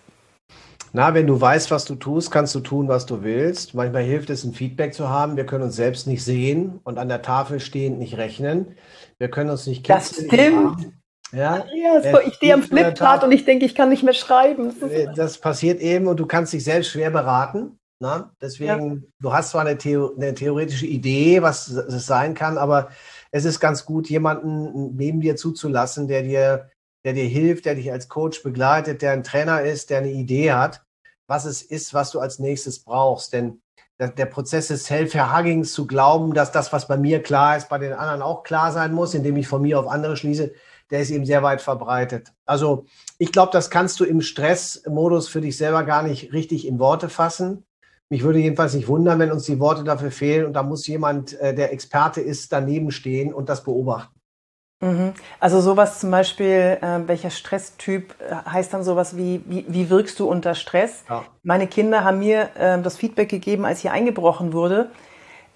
[0.92, 3.74] Na, wenn du weißt, was du tust, kannst du tun, was du willst.
[3.74, 5.36] Manchmal hilft es, ein Feedback zu haben.
[5.36, 8.76] Wir können uns selbst nicht sehen und an der Tafel stehend nicht rechnen.
[9.18, 9.98] Wir können uns nicht kennen.
[9.98, 10.92] Das stimmt.
[11.32, 14.72] Ja, Andreas, ich stehe am Flipchart und ich denke, ich kann nicht mehr schreiben.
[14.80, 17.78] Das, das, passiert eben und du kannst dich selbst schwer beraten.
[17.98, 18.34] Na?
[18.40, 19.02] Deswegen, ja.
[19.20, 22.90] du hast zwar eine, Theo eine theoretische Idee, was es sein kann, aber
[23.30, 26.70] es ist ganz gut, jemanden neben dir zuzulassen, der dir,
[27.04, 30.52] der dir hilft, der dich als Coach begleitet, der ein Trainer ist, der eine Idee
[30.52, 30.86] hat
[31.26, 33.32] was es ist, was du als nächstes brauchst.
[33.32, 33.60] Denn
[33.98, 37.78] der, der Prozess des Self-Huggings zu glauben, dass das, was bei mir klar ist, bei
[37.78, 40.52] den anderen auch klar sein muss, indem ich von mir auf andere schließe,
[40.90, 42.32] der ist eben sehr weit verbreitet.
[42.44, 42.86] Also
[43.18, 47.08] ich glaube, das kannst du im Stressmodus für dich selber gar nicht richtig in Worte
[47.08, 47.64] fassen.
[48.08, 51.38] Mich würde jedenfalls nicht wundern, wenn uns die Worte dafür fehlen und da muss jemand,
[51.40, 54.16] äh, der Experte ist, daneben stehen und das beobachten.
[54.80, 55.14] Mhm.
[55.40, 60.20] Also sowas zum Beispiel, äh, welcher Stresstyp äh, heißt dann sowas wie, wie, wie wirkst
[60.20, 61.04] du unter Stress?
[61.08, 61.24] Ja.
[61.42, 64.90] Meine Kinder haben mir äh, das Feedback gegeben, als hier eingebrochen wurde.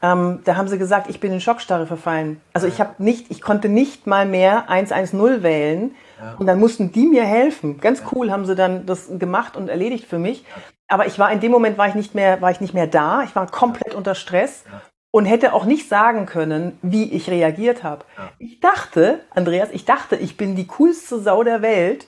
[0.03, 2.41] Ähm, da haben sie gesagt, ich bin in Schockstarre verfallen.
[2.55, 5.95] Also ich habe nicht, ich konnte nicht mal mehr 110 wählen.
[6.19, 6.35] Ja.
[6.39, 7.81] Und dann mussten die mir helfen.
[7.81, 10.45] Ganz cool haben sie dann das gemacht und erledigt für mich.
[10.89, 13.23] Aber ich war in dem Moment war ich nicht mehr, war ich nicht mehr da.
[13.23, 14.65] Ich war komplett unter Stress
[15.11, 18.05] und hätte auch nicht sagen können, wie ich reagiert habe.
[18.39, 22.07] Ich dachte, Andreas, ich dachte, ich bin die coolste Sau der Welt.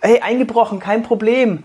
[0.00, 1.62] Hey, eingebrochen, kein Problem.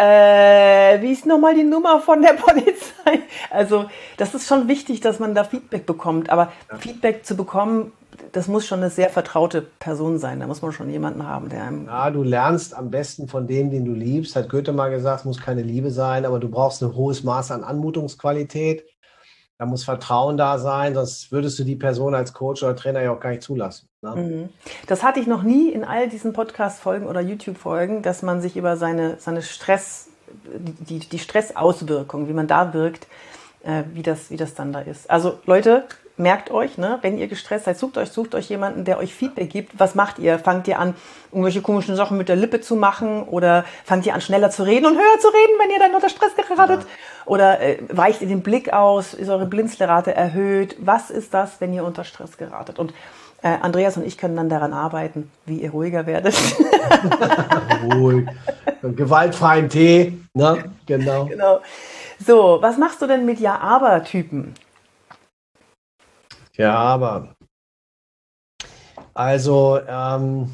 [0.00, 3.20] Äh, wie ist nochmal die Nummer von der Polizei?
[3.50, 3.84] Also,
[4.16, 6.30] das ist schon wichtig, dass man da Feedback bekommt.
[6.30, 6.78] Aber ja.
[6.78, 7.92] Feedback zu bekommen,
[8.32, 10.40] das muss schon eine sehr vertraute Person sein.
[10.40, 11.86] Da muss man schon jemanden haben, der einem.
[11.86, 14.36] Ja, du lernst am besten von dem, den du liebst.
[14.36, 17.50] Hat Goethe mal gesagt, es muss keine Liebe sein, aber du brauchst ein hohes Maß
[17.50, 18.84] an Anmutungsqualität.
[19.60, 23.12] Da muss Vertrauen da sein, sonst würdest du die Person als Coach oder Trainer ja
[23.12, 23.90] auch gar nicht zulassen.
[24.00, 24.16] Ne?
[24.16, 24.48] Mhm.
[24.86, 28.78] Das hatte ich noch nie in all diesen Podcast-Folgen oder YouTube-Folgen, dass man sich über
[28.78, 30.08] seine, seine Stress,
[30.54, 33.06] die, die Stressauswirkung, wie man da wirkt,
[33.62, 35.10] äh, wie, das, wie das dann da ist.
[35.10, 35.84] Also Leute,
[36.20, 39.50] merkt euch, ne, wenn ihr gestresst seid, sucht euch, sucht euch jemanden, der euch Feedback
[39.50, 39.80] gibt.
[39.80, 40.38] Was macht ihr?
[40.38, 40.94] Fangt ihr an,
[41.32, 44.86] irgendwelche komischen Sachen mit der Lippe zu machen oder fangt ihr an, schneller zu reden
[44.86, 46.82] und höher zu reden, wenn ihr dann unter Stress geratet?
[46.82, 46.86] Ja.
[47.26, 49.14] Oder äh, weicht ihr den Blick aus?
[49.14, 50.76] Ist eure Blinzlerate erhöht?
[50.78, 52.78] Was ist das, wenn ihr unter Stress geratet?
[52.78, 52.92] Und
[53.42, 56.34] äh, Andreas und ich können dann daran arbeiten, wie ihr ruhiger werdet.
[57.94, 58.26] Ruhig.
[58.82, 60.64] Gewaltfreien Tee, ne?
[60.86, 61.26] Genau.
[61.26, 61.60] genau.
[62.24, 64.54] So, was machst du denn mit Ja-Aber-Typen?
[66.54, 67.34] Ja, aber.
[69.14, 70.50] Also, ähm,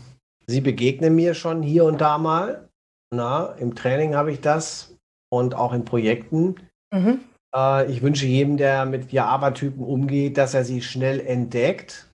[0.47, 2.69] sie begegnen mir schon hier und da mal.
[3.13, 4.97] Na, Im Training habe ich das
[5.29, 6.55] und auch in Projekten.
[6.93, 7.21] Mhm.
[7.55, 12.09] Äh, ich wünsche jedem, der mit Ja-Aber-Typen umgeht, dass er sie schnell entdeckt.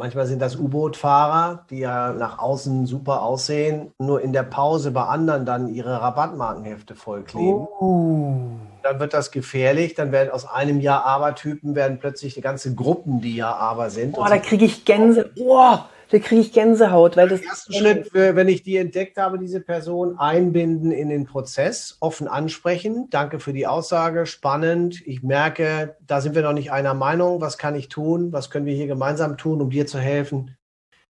[0.00, 5.04] Manchmal sind das U-Boot-Fahrer, die ja nach außen super aussehen, nur in der Pause bei
[5.04, 7.68] anderen dann ihre Rabattmarkenhefte vollkleben.
[7.78, 9.94] Oh dann wird das gefährlich.
[9.94, 14.12] Dann werden aus einem Jahr Aber-Typen werden plötzlich ganze Gruppen, die ja Aber sind.
[14.12, 15.30] Boah, da kriege ich Gänse.
[15.36, 17.40] Boah, da kriege ich Gänsehaut, weil das.
[17.40, 22.28] Der erste Schritt, wenn ich die entdeckt habe, diese Person einbinden in den Prozess, offen
[22.28, 23.08] ansprechen.
[23.10, 25.00] Danke für die Aussage, spannend.
[25.06, 27.40] Ich merke, da sind wir noch nicht einer Meinung.
[27.40, 28.32] Was kann ich tun?
[28.32, 30.56] Was können wir hier gemeinsam tun, um dir zu helfen?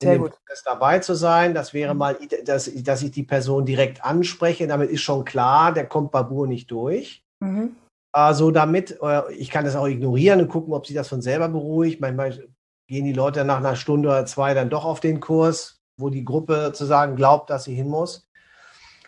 [0.02, 0.32] Sehr gut.
[0.32, 1.54] Prozess dabei zu sein.
[1.54, 1.98] Das wäre mhm.
[1.98, 4.66] mal, dass, dass ich die Person direkt anspreche.
[4.66, 7.23] Damit ist schon klar, der kommt Babur nicht durch.
[7.44, 7.76] Mhm.
[8.12, 11.48] Also damit, äh, ich kann das auch ignorieren und gucken, ob sich das von selber
[11.48, 12.00] beruhigt.
[12.00, 12.48] Manchmal
[12.88, 16.24] gehen die Leute nach einer Stunde oder zwei dann doch auf den Kurs, wo die
[16.24, 18.28] Gruppe sozusagen glaubt, dass sie hin muss.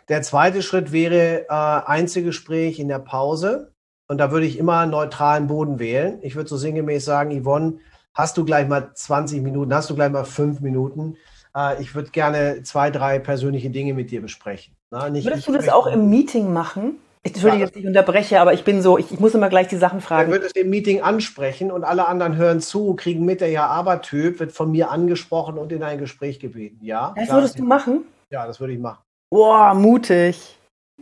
[0.08, 3.72] Der zweite Schritt wäre äh, Einzelgespräch in der Pause.
[4.08, 6.18] Und da würde ich immer einen neutralen Boden wählen.
[6.22, 7.78] Ich würde so sinngemäß sagen, Yvonne,
[8.14, 11.16] hast du gleich mal 20 Minuten, hast du gleich mal fünf Minuten?
[11.56, 14.74] Äh, ich würde gerne zwei, drei persönliche Dinge mit dir besprechen.
[14.90, 16.98] Na, nicht, Würdest du das auch im Meeting machen?
[17.34, 17.68] Entschuldige, ja.
[17.68, 20.30] dass ich unterbreche, aber ich bin so, ich, ich muss immer gleich die Sachen fragen.
[20.30, 24.40] Er wird es im Meeting ansprechen und alle anderen hören zu, kriegen mit, der Ja-Aber-Typ
[24.40, 26.84] wird von mir angesprochen und in ein Gespräch gebeten.
[26.84, 27.12] Ja?
[27.16, 27.38] Das klar.
[27.38, 28.04] würdest du machen?
[28.30, 29.02] Ja, das würde ich machen.
[29.30, 30.58] Boah, mutig.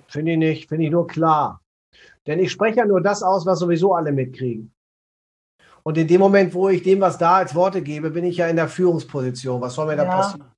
[0.08, 1.60] Finde ich nicht, finde ich nur klar.
[2.26, 4.72] Denn ich spreche ja nur das aus, was sowieso alle mitkriegen.
[5.82, 8.48] Und in dem Moment, wo ich dem, was da als Worte gebe, bin ich ja
[8.48, 9.60] in der Führungsposition.
[9.60, 10.04] Was soll mir ja.
[10.04, 10.53] da passieren?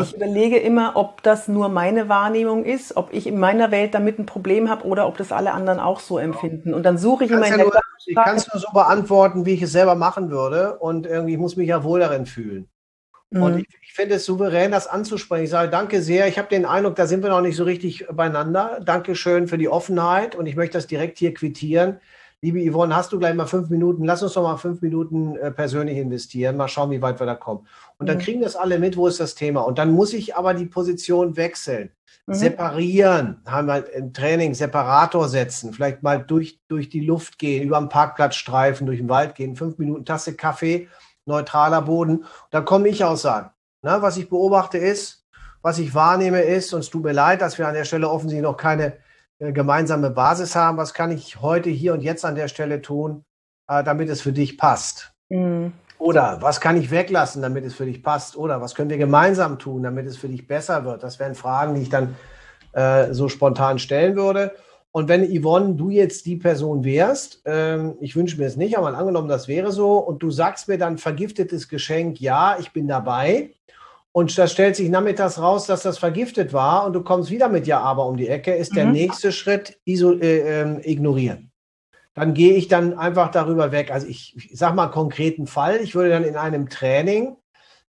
[0.00, 4.18] Ich überlege immer, ob das nur meine Wahrnehmung ist, ob ich in meiner Welt damit
[4.18, 6.74] ein Problem habe oder ob das alle anderen auch so empfinden.
[6.74, 9.54] Und dann suche ich immer in ja der Ich kann es nur so beantworten, wie
[9.54, 10.78] ich es selber machen würde.
[10.78, 12.68] Und irgendwie ich muss mich ja wohl darin fühlen.
[13.30, 13.42] Mhm.
[13.42, 15.44] Und ich, ich finde es souverän, das anzusprechen.
[15.44, 16.28] Ich sage, danke sehr.
[16.28, 18.80] Ich habe den Eindruck, da sind wir noch nicht so richtig beieinander.
[18.84, 20.34] Dankeschön für die Offenheit.
[20.34, 22.00] Und ich möchte das direkt hier quittieren.
[22.42, 24.04] Liebe Yvonne, hast du gleich mal fünf Minuten?
[24.04, 27.34] Lass uns doch mal fünf Minuten äh, persönlich investieren, mal schauen, wie weit wir da
[27.34, 27.66] kommen.
[27.98, 28.22] Und dann mhm.
[28.22, 29.62] kriegen das alle mit, wo ist das Thema.
[29.62, 31.90] Und dann muss ich aber die Position wechseln.
[32.26, 32.34] Mhm.
[32.34, 37.78] Separieren, haben wir im Training, Separator setzen, vielleicht mal durch, durch die Luft gehen, über
[37.78, 40.88] den Parkplatz streifen, durch den Wald gehen, fünf Minuten Tasse Kaffee,
[41.24, 42.24] neutraler Boden.
[42.50, 43.50] Da komme ich aus sagen.
[43.82, 45.24] Na, was ich beobachte ist,
[45.62, 48.42] was ich wahrnehme ist, und es tut mir leid, dass wir an der Stelle offensichtlich
[48.42, 48.98] noch keine
[49.38, 50.78] gemeinsame Basis haben.
[50.78, 53.24] Was kann ich heute, hier und jetzt an der Stelle tun,
[53.68, 55.12] äh, damit es für dich passt?
[55.28, 55.72] Mhm.
[55.98, 58.36] Oder was kann ich weglassen, damit es für dich passt?
[58.36, 61.02] Oder was können wir gemeinsam tun, damit es für dich besser wird?
[61.02, 62.16] Das wären Fragen, die ich dann
[62.72, 64.52] äh, so spontan stellen würde.
[64.92, 68.96] Und wenn Yvonne, du jetzt die Person wärst, ähm, ich wünsche mir es nicht, aber
[68.96, 73.50] angenommen, das wäre so, und du sagst mir dann vergiftetes Geschenk, ja, ich bin dabei,
[74.16, 77.66] und das stellt sich nachmittags raus, dass das vergiftet war und du kommst wieder mit
[77.66, 78.76] Ja, aber um die Ecke, ist mhm.
[78.76, 81.52] der nächste Schritt iso, äh, äh, ignorieren.
[82.14, 83.90] Dann gehe ich dann einfach darüber weg.
[83.90, 85.82] Also ich, ich sage mal einen konkreten Fall.
[85.82, 87.36] Ich würde dann in einem Training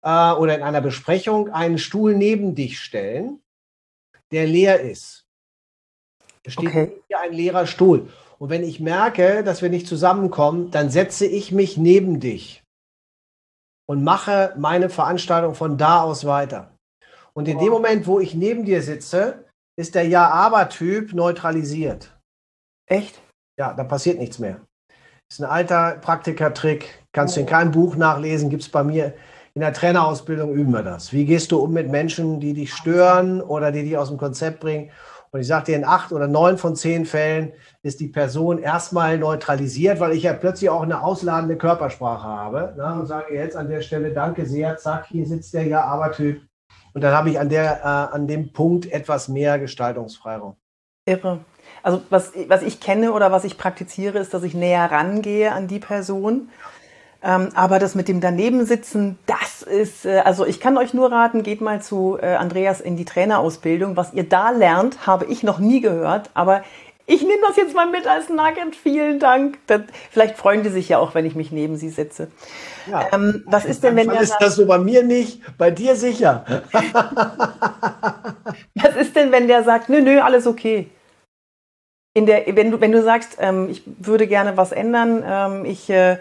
[0.02, 3.40] äh, oder in einer Besprechung einen Stuhl neben dich stellen,
[4.30, 5.26] der leer ist.
[6.44, 6.92] Es steht okay.
[7.08, 8.08] hier ein leerer Stuhl.
[8.38, 12.61] Und wenn ich merke, dass wir nicht zusammenkommen, dann setze ich mich neben dich
[13.88, 16.74] und mache meine Veranstaltung von da aus weiter.
[17.34, 19.44] Und in dem Moment, wo ich neben dir sitze,
[19.78, 22.16] ist der Ja-Aber-Typ neutralisiert.
[22.88, 23.20] Echt?
[23.58, 24.60] Ja, da passiert nichts mehr.
[25.30, 29.14] Ist ein alter Praktikertrick, kannst du in keinem Buch nachlesen, gibt es bei mir.
[29.54, 31.12] In der Trainerausbildung üben wir das.
[31.12, 34.60] Wie gehst du um mit Menschen, die dich stören oder die dich aus dem Konzept
[34.60, 34.90] bringen?
[35.32, 39.98] Und ich dir, in acht oder neun von zehn Fällen ist die Person erstmal neutralisiert,
[39.98, 43.80] weil ich ja plötzlich auch eine ausladende Körpersprache habe ne, und sage jetzt an der
[43.80, 46.42] Stelle, danke sehr, zack, hier sitzt der Ja-Aber-Typ.
[46.92, 50.56] Und dann habe ich an, der, äh, an dem Punkt etwas mehr Gestaltungsfreiraum.
[51.06, 51.40] Irre.
[51.82, 55.66] Also was, was ich kenne oder was ich praktiziere, ist, dass ich näher rangehe an
[55.66, 56.34] die Person.
[56.34, 56.48] Ähm,
[57.22, 61.60] aber das mit dem Danebensitzen, das ist, äh, also ich kann euch nur raten, geht
[61.60, 63.96] mal zu äh, Andreas in die Trainerausbildung.
[63.96, 66.62] Was ihr da lernt, habe ich noch nie gehört, aber
[67.06, 68.76] ich nehme das jetzt mal mit als Nugget.
[68.76, 69.58] Vielen Dank.
[69.66, 72.28] Das, vielleicht freuen die sich ja auch, wenn ich mich neben sie setze.
[72.90, 73.08] Ja.
[73.12, 76.44] Ähm, was ist denn, wenn der ist das so bei mir nicht, bei dir sicher.
[78.74, 80.88] was ist denn, wenn der sagt, nö, nö, alles okay?
[82.14, 85.90] In der, wenn du, wenn du sagst, ähm, ich würde gerne was ändern, ähm, ich,
[85.90, 86.18] äh,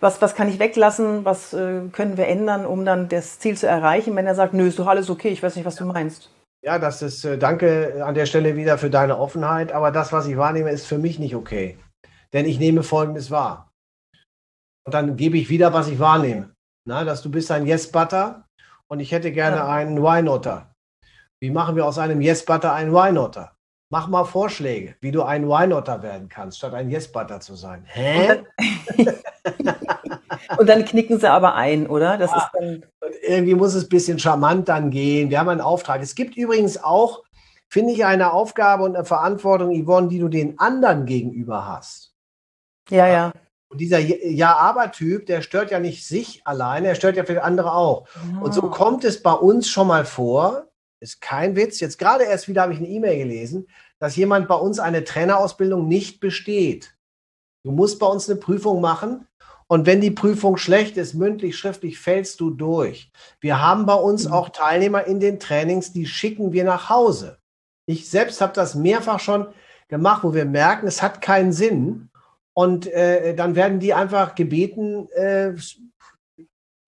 [0.00, 3.66] was, was kann ich weglassen, was äh, können wir ändern, um dann das Ziel zu
[3.66, 4.16] erreichen?
[4.16, 6.30] Wenn er sagt, nö, ist doch alles okay, ich weiß nicht, was du meinst.
[6.62, 10.26] Ja, das ist, äh, danke an der Stelle wieder für deine Offenheit, aber das, was
[10.26, 11.78] ich wahrnehme, ist für mich nicht okay.
[12.32, 13.70] Denn ich nehme Folgendes wahr.
[14.86, 16.54] Und dann gebe ich wieder, was ich wahrnehme.
[16.86, 18.46] Na, dass du bist ein Yes-Butter
[18.88, 19.68] und ich hätte gerne ja.
[19.68, 20.72] einen Why-Notter.
[21.40, 23.54] Wie machen wir aus einem Yes-Butter einen Why-Notter?
[23.92, 27.84] Mach mal Vorschläge, wie du ein Why-Notter werden kannst, statt ein Yes-Butter zu sein.
[27.86, 28.42] Hä?
[30.58, 32.16] Und dann, knicken sie aber ein, oder?
[32.16, 32.84] Das ja, ist dann
[33.22, 35.30] irgendwie muss es ein bisschen charmant dann gehen.
[35.30, 36.02] Wir haben einen Auftrag.
[36.02, 37.24] Es gibt übrigens auch,
[37.68, 42.14] finde ich, eine Aufgabe und eine Verantwortung, Yvonne, die du den anderen gegenüber hast.
[42.90, 43.32] Ja, ja.
[43.68, 48.08] Und dieser Ja-Aber-Typ, der stört ja nicht sich alleine, er stört ja für andere auch.
[48.40, 48.44] Oh.
[48.44, 50.69] Und so kommt es bei uns schon mal vor,
[51.00, 53.66] ist kein Witz, jetzt gerade erst wieder habe ich eine E-Mail gelesen,
[53.98, 56.94] dass jemand bei uns eine Trainerausbildung nicht besteht.
[57.64, 59.26] Du musst bei uns eine Prüfung machen
[59.70, 63.12] und wenn die Prüfung schlecht ist, mündlich, schriftlich, fällst du durch.
[63.40, 64.32] Wir haben bei uns mhm.
[64.32, 67.38] auch Teilnehmer in den Trainings, die schicken wir nach Hause.
[67.86, 69.46] Ich selbst habe das mehrfach schon
[69.86, 72.10] gemacht, wo wir merken, es hat keinen Sinn.
[72.52, 75.52] Und äh, dann werden die einfach gebeten, äh,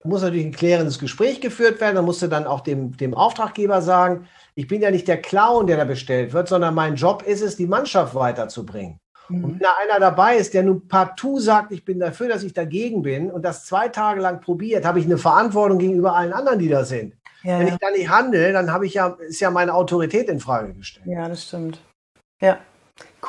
[0.04, 1.96] muss natürlich ein klärendes Gespräch geführt werden.
[1.96, 5.66] Dann musst du dann auch dem, dem Auftraggeber sagen, ich bin ja nicht der Clown,
[5.66, 8.98] der da bestellt wird, sondern mein Job ist es, die Mannschaft weiterzubringen.
[9.28, 9.44] Mhm.
[9.44, 12.52] Und wenn da einer dabei ist, der nun partout sagt, ich bin dafür, dass ich
[12.52, 16.58] dagegen bin und das zwei Tage lang probiert, habe ich eine Verantwortung gegenüber allen anderen,
[16.58, 17.14] die da sind.
[17.42, 20.38] Ja, wenn ich da nicht handle, dann habe ich ja, ist ja meine Autorität in
[20.38, 21.06] Frage gestellt.
[21.08, 21.80] Ja, das stimmt.
[22.40, 22.58] Ja,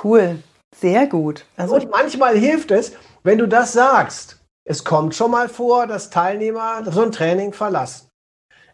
[0.03, 0.37] cool.
[0.75, 1.45] Sehr gut.
[1.55, 4.42] Also und manchmal hilft es, wenn du das sagst.
[4.65, 8.09] Es kommt schon mal vor, dass Teilnehmer so ein Training verlassen.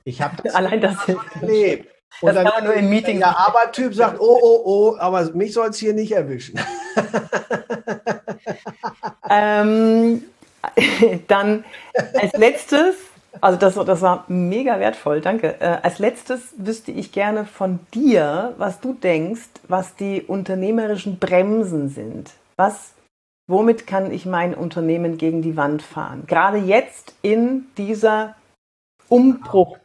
[0.03, 0.95] Ich habe das allein das
[1.41, 1.87] erlebt.
[2.21, 3.19] Und das dann nur im Meeting.
[3.19, 6.59] Der Abertyp sagt, oh, oh, oh, aber mich soll es hier nicht erwischen.
[9.29, 10.23] ähm,
[11.27, 11.63] dann
[12.19, 12.95] als letztes,
[13.41, 15.59] also das, das war mega wertvoll, danke.
[15.59, 21.89] Äh, als letztes wüsste ich gerne von dir, was du denkst, was die unternehmerischen Bremsen
[21.89, 22.31] sind.
[22.57, 22.93] Was,
[23.49, 26.23] womit kann ich mein Unternehmen gegen die Wand fahren?
[26.27, 28.35] Gerade jetzt in dieser
[29.09, 29.77] Umbruch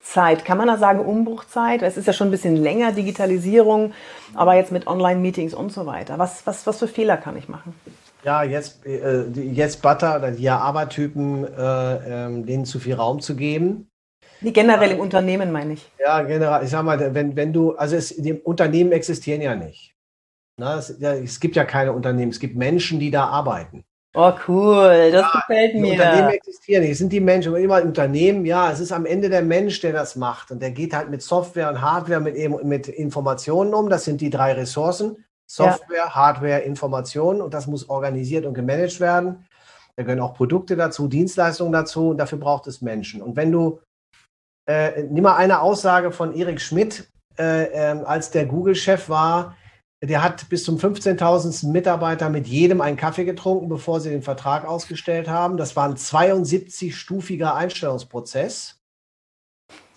[0.00, 0.44] Zeit.
[0.44, 1.82] Kann man da sagen Umbruchzeit?
[1.82, 3.92] Es ist ja schon ein bisschen länger, Digitalisierung,
[4.34, 6.18] aber jetzt mit Online-Meetings und so weiter.
[6.18, 7.74] Was, was, was für Fehler kann ich machen?
[8.22, 13.36] Ja, jetzt, äh, jetzt Butter oder die Arbeittypen, äh, ähm, denen zu viel Raum zu
[13.36, 13.88] geben.
[14.40, 15.90] Nee, generell im Unternehmen meine ich.
[15.98, 16.64] Ja, generell.
[16.64, 19.93] Ich sag mal, wenn, wenn du, also es, die Unternehmen existieren ja nicht.
[20.56, 23.84] Na, es, ja, es gibt ja keine Unternehmen, es gibt Menschen, die da arbeiten.
[24.16, 25.94] Oh, cool, das ja, gefällt mir.
[25.94, 27.56] Unternehmen existieren nicht, es sind die Menschen.
[27.56, 30.52] Immer Unternehmen, ja, es ist am Ende der Mensch, der das macht.
[30.52, 33.90] Und der geht halt mit Software und Hardware, mit, mit Informationen um.
[33.90, 35.24] Das sind die drei Ressourcen.
[35.46, 36.14] Software, ja.
[36.14, 37.40] Hardware, Informationen.
[37.40, 39.46] Und das muss organisiert und gemanagt werden.
[39.96, 42.10] Da gehören auch Produkte dazu, Dienstleistungen dazu.
[42.10, 43.20] Und dafür braucht es Menschen.
[43.20, 43.80] Und wenn du,
[44.66, 49.56] äh, nimm mal eine Aussage von Erik Schmidt, äh, äh, als der Google-Chef war,
[50.06, 51.70] der hat bis zum 15.000.
[51.70, 55.56] Mitarbeiter mit jedem einen Kaffee getrunken, bevor sie den Vertrag ausgestellt haben.
[55.56, 58.80] Das war ein 72-stufiger Einstellungsprozess.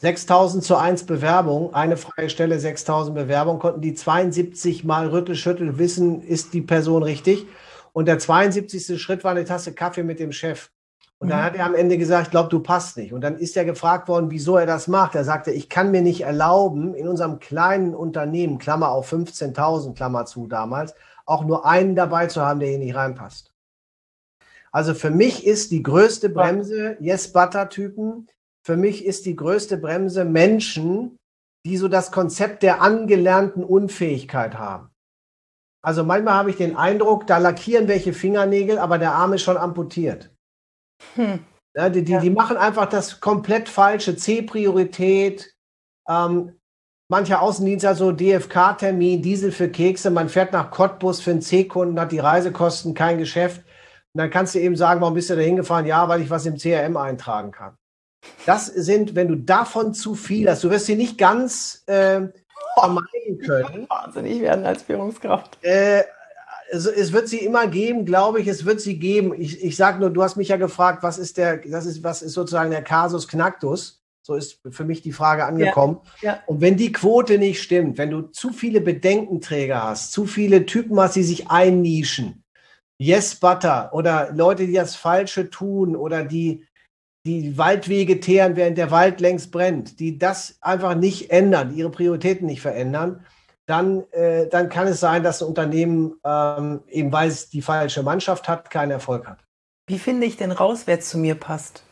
[0.01, 6.21] 6.000 zu 1 Bewerbung, eine freie Stelle, 6.000 Bewerbungen, konnten die 72 mal rüttelschüttel wissen,
[6.21, 7.47] ist die Person richtig.
[7.93, 9.01] Und der 72.
[9.01, 10.69] Schritt war eine Tasse Kaffee mit dem Chef.
[11.19, 11.43] Und dann mhm.
[11.43, 13.11] hat er am Ende gesagt, ich glaube, du passt nicht.
[13.11, 15.15] Und dann ist er gefragt worden, wieso er das macht.
[15.15, 20.25] Er sagte, ich kann mir nicht erlauben, in unserem kleinen Unternehmen, Klammer auf 15.000, Klammer
[20.25, 20.93] zu damals,
[21.25, 23.51] auch nur einen dabei zu haben, der hier nicht reinpasst.
[24.71, 28.27] Also für mich ist die größte Bremse Yes-Butter-Typen.
[28.63, 31.17] Für mich ist die größte Bremse Menschen,
[31.65, 34.89] die so das Konzept der angelernten Unfähigkeit haben.
[35.81, 39.57] Also manchmal habe ich den Eindruck, da lackieren welche Fingernägel, aber der Arm ist schon
[39.57, 40.29] amputiert.
[41.15, 41.39] Hm.
[41.75, 42.19] Ja, die, die, ja.
[42.19, 44.15] die, machen einfach das komplett falsche.
[44.15, 45.53] C-Priorität.
[46.09, 46.59] Ähm,
[47.09, 50.09] mancher Außendienst hat so DFK-Termin, Diesel für Kekse.
[50.09, 53.63] Man fährt nach Cottbus für einen C-Kunden, hat die Reisekosten, kein Geschäft.
[54.13, 55.85] Und dann kannst du eben sagen, warum bist du da hingefahren?
[55.85, 57.77] Ja, weil ich was im CRM eintragen kann.
[58.45, 62.21] Das sind, wenn du davon zu viel hast, du wirst sie nicht ganz äh,
[62.73, 63.87] vermeiden können.
[63.89, 65.63] Wahnsinnig werden als Führungskraft.
[65.63, 66.03] Äh,
[66.69, 69.33] es, es, wird sie immer geben, glaube ich, es wird sie geben.
[69.39, 72.21] Ich, ich sage nur, du hast mich ja gefragt, was ist der, das ist, was
[72.21, 74.03] ist sozusagen der Kasus Knacktus?
[74.21, 75.99] So ist für mich die Frage angekommen.
[76.21, 76.39] Ja, ja.
[76.47, 80.99] Und wenn die Quote nicht stimmt, wenn du zu viele Bedenkenträger hast, zu viele Typen
[80.99, 82.43] hast, die sich einnischen,
[82.99, 86.65] Yes Butter oder Leute, die das Falsche tun oder die
[87.27, 92.47] die Waldwege teeren, während der Wald längst brennt, die das einfach nicht ändern, ihre Prioritäten
[92.47, 93.25] nicht verändern,
[93.67, 98.01] dann, äh, dann kann es sein, dass ein Unternehmen, ähm, eben weil es die falsche
[98.01, 99.43] Mannschaft hat, keinen Erfolg hat.
[99.87, 101.83] Wie finde ich denn raus, wer zu mir passt?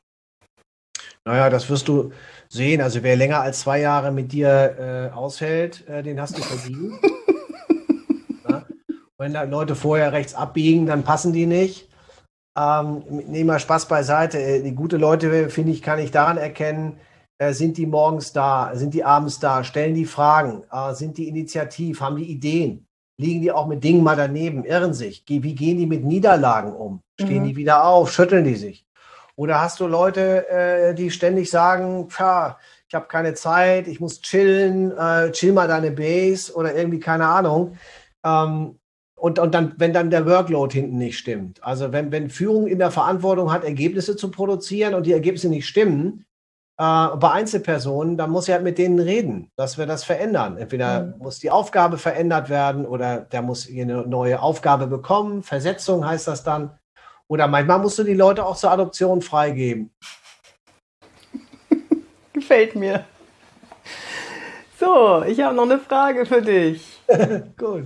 [1.26, 2.12] Naja, das wirst du
[2.50, 2.82] sehen.
[2.82, 6.94] Also wer länger als zwei Jahre mit dir äh, aushält, äh, den hast du verdient.
[8.50, 8.64] ja?
[9.18, 11.90] Wenn da Leute vorher rechts abbiegen, dann passen die nicht.
[12.58, 14.40] Ähm, nehmen wir Spaß beiseite.
[14.40, 17.00] Äh, die gute Leute, finde ich, kann ich daran erkennen,
[17.52, 18.72] sind die morgens da?
[18.76, 19.64] Sind die abends da?
[19.64, 20.64] Stellen die Fragen?
[20.72, 22.02] Äh, sind die initiativ?
[22.02, 22.88] Haben die Ideen?
[23.18, 24.64] Liegen die auch mit Dingen mal daneben?
[24.64, 25.24] Irren sich?
[25.28, 27.02] Wie gehen die mit Niederlagen um?
[27.20, 27.48] Stehen mhm.
[27.48, 28.12] die wieder auf?
[28.12, 28.86] Schütteln die sich?
[29.36, 34.22] Oder hast du Leute, äh, die ständig sagen, Pja, ich habe keine Zeit, ich muss
[34.22, 37.78] chillen, äh, chill mal deine Base oder irgendwie keine Ahnung.
[38.24, 38.80] Ähm,
[39.18, 41.64] und, und dann, wenn dann der Workload hinten nicht stimmt.
[41.64, 45.68] Also wenn, wenn Führung in der Verantwortung hat, Ergebnisse zu produzieren und die Ergebnisse nicht
[45.68, 46.35] stimmen, äh,
[46.78, 50.58] bei Einzelpersonen, dann muss er halt mit denen reden, dass wir das verändern.
[50.58, 51.18] Entweder mhm.
[51.20, 55.42] muss die Aufgabe verändert werden oder der muss eine neue Aufgabe bekommen.
[55.42, 56.78] Versetzung heißt das dann.
[57.28, 59.94] Oder manchmal musst du die Leute auch zur Adoption freigeben.
[62.34, 63.06] Gefällt mir.
[64.78, 67.02] So, ich habe noch eine Frage für dich.
[67.58, 67.86] Gut.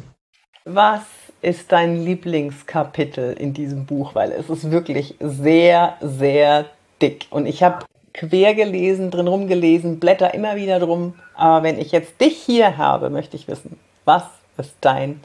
[0.66, 1.04] Was
[1.42, 4.16] ist dein Lieblingskapitel in diesem Buch?
[4.16, 6.66] Weil es ist wirklich sehr, sehr
[7.02, 7.28] dick.
[7.30, 11.14] Und ich habe quer gelesen, drin rumgelesen, blätter immer wieder drum.
[11.36, 14.24] Aber wenn ich jetzt dich hier habe, möchte ich wissen, was
[14.58, 15.22] ist dein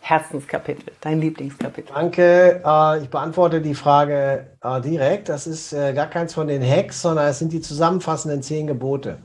[0.00, 1.92] Herzenskapitel, dein Lieblingskapitel?
[1.94, 2.62] Danke.
[2.64, 5.28] Äh, ich beantworte die Frage äh, direkt.
[5.28, 9.18] Das ist äh, gar keins von den Hacks, sondern es sind die zusammenfassenden zehn Gebote,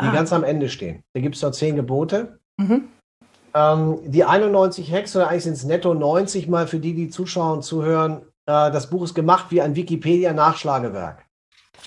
[0.00, 0.12] die ah.
[0.12, 1.02] ganz am Ende stehen.
[1.14, 2.38] Da gibt es noch zehn Gebote.
[2.58, 2.88] Mhm.
[3.54, 7.58] Ähm, die 91 Hacks, oder eigentlich sind es netto 90 mal für die, die zuschauen
[7.58, 8.22] und zuhören.
[8.44, 11.25] das Buch ist gemacht wie ein Wikipedia-Nachschlagewerk.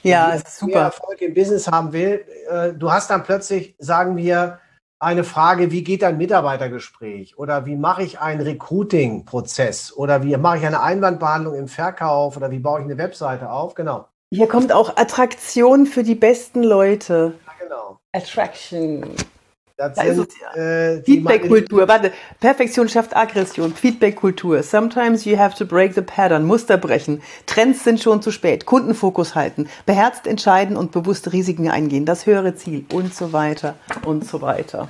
[0.03, 0.73] Ja, ist super.
[0.73, 4.59] Wer Erfolg im Business haben will, äh, du hast dann plötzlich, sagen wir,
[4.99, 10.57] eine Frage, wie geht ein Mitarbeitergespräch oder wie mache ich einen Recruiting-Prozess oder wie mache
[10.57, 13.75] ich eine Einwandbehandlung im Verkauf oder wie baue ich eine Webseite auf?
[13.75, 14.07] Genau.
[14.31, 17.33] Hier kommt auch Attraktion für die besten Leute.
[17.45, 17.99] Ja, genau.
[18.11, 19.05] Attraction.
[19.79, 20.61] Das da sind, ja.
[20.61, 22.11] äh, Feedback-Kultur, warte,
[22.41, 24.61] Perfektion schafft Aggression, Feedback-Kultur.
[24.61, 27.21] Sometimes you have to break the pattern, Muster brechen.
[27.45, 32.55] Trends sind schon zu spät, Kundenfokus halten, beherzt entscheiden und bewusst Risiken eingehen, das höhere
[32.55, 34.89] Ziel und so weiter und so weiter.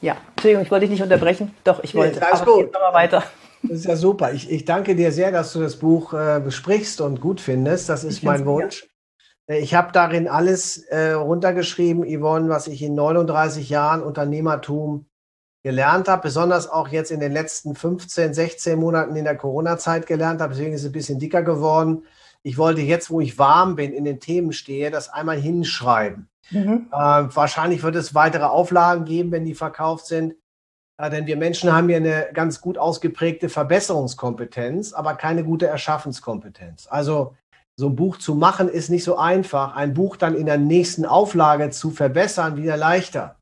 [0.00, 1.54] Ja, Entschuldigung, ich wollte dich nicht unterbrechen.
[1.62, 2.18] Doch, ich wollte.
[2.18, 2.74] Nee, alles gut.
[2.74, 3.22] Aber weiter.
[3.62, 4.32] Das ist ja super.
[4.32, 7.88] Ich, ich danke dir sehr, dass du das Buch äh, besprichst und gut findest.
[7.88, 8.88] Das ist ich mein Wunsch.
[9.46, 15.06] Äh, ich habe darin alles äh, runtergeschrieben, Yvonne, was ich in 39 Jahren Unternehmertum
[15.62, 20.40] gelernt habe, besonders auch jetzt in den letzten 15, 16 Monaten in der Corona-Zeit gelernt
[20.42, 20.52] habe.
[20.52, 22.04] Deswegen ist es ein bisschen dicker geworden.
[22.42, 26.28] Ich wollte jetzt, wo ich warm bin, in den Themen stehe, das einmal hinschreiben.
[26.50, 26.88] Mhm.
[26.92, 30.34] Äh, wahrscheinlich wird es weitere Auflagen geben, wenn die verkauft sind.
[30.98, 36.86] Äh, denn wir Menschen haben ja eine ganz gut ausgeprägte Verbesserungskompetenz, aber keine gute Erschaffenskompetenz.
[36.90, 37.34] Also
[37.76, 39.74] so ein Buch zu machen ist nicht so einfach.
[39.74, 43.36] Ein Buch dann in der nächsten Auflage zu verbessern, wieder leichter.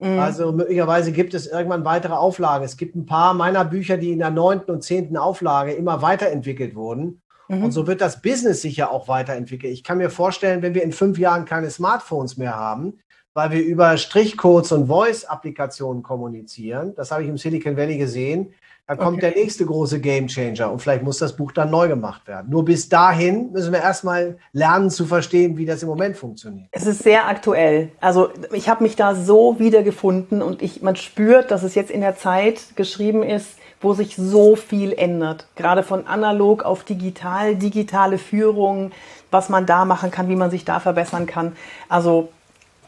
[0.00, 0.18] Mhm.
[0.18, 2.64] Also möglicherweise gibt es irgendwann weitere Auflagen.
[2.64, 6.74] Es gibt ein paar meiner Bücher, die in der neunten und zehnten Auflage immer weiterentwickelt
[6.74, 7.22] wurden.
[7.48, 7.64] Mhm.
[7.64, 9.72] Und so wird das Business sicher auch weiterentwickelt.
[9.72, 12.98] Ich kann mir vorstellen, wenn wir in fünf Jahren keine Smartphones mehr haben,
[13.34, 18.52] weil wir über Strichcodes und Voice-Applikationen kommunizieren, das habe ich im Silicon Valley gesehen,
[18.88, 19.32] da kommt okay.
[19.32, 22.48] der nächste große Gamechanger und vielleicht muss das Buch dann neu gemacht werden.
[22.48, 26.68] Nur bis dahin müssen wir erstmal lernen zu verstehen, wie das im Moment funktioniert.
[26.72, 27.92] Es ist sehr aktuell.
[28.00, 32.00] Also ich habe mich da so wiedergefunden und ich, man spürt, dass es jetzt in
[32.00, 35.48] der Zeit geschrieben ist, wo sich so viel ändert.
[35.54, 38.92] Gerade von analog auf digital, digitale Führung,
[39.30, 41.54] was man da machen kann, wie man sich da verbessern kann.
[41.90, 42.30] Also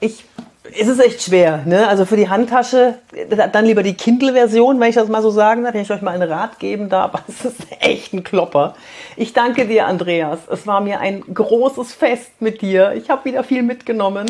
[0.01, 0.25] ich
[0.79, 1.89] es ist echt schwer, ne?
[1.89, 2.99] Also für die Handtasche
[3.53, 6.15] dann lieber die Kindle-Version, wenn ich das mal so sagen darf, wenn ich euch mal
[6.15, 7.13] einen Rat geben darf.
[7.29, 8.75] Es ist echt ein Klopper.
[9.17, 10.41] Ich danke dir, Andreas.
[10.51, 12.93] Es war mir ein großes Fest mit dir.
[12.93, 14.27] Ich habe wieder viel mitgenommen.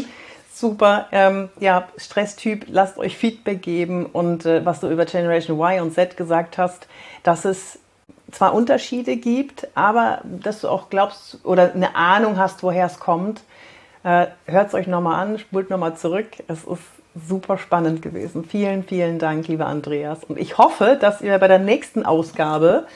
[0.52, 1.06] Super.
[1.12, 5.94] Ähm, ja, Stresstyp, lasst euch Feedback geben und äh, was du über Generation Y und
[5.94, 6.86] Z gesagt hast,
[7.22, 7.78] dass es
[8.30, 13.40] zwar Unterschiede gibt, aber dass du auch glaubst oder eine Ahnung hast, woher es kommt
[14.02, 16.28] äh, Hört es euch nochmal an, spult nochmal zurück.
[16.48, 16.82] Es ist
[17.28, 18.44] super spannend gewesen.
[18.44, 20.24] Vielen, vielen Dank, lieber Andreas.
[20.24, 22.86] Und ich hoffe, dass ihr bei der nächsten Ausgabe,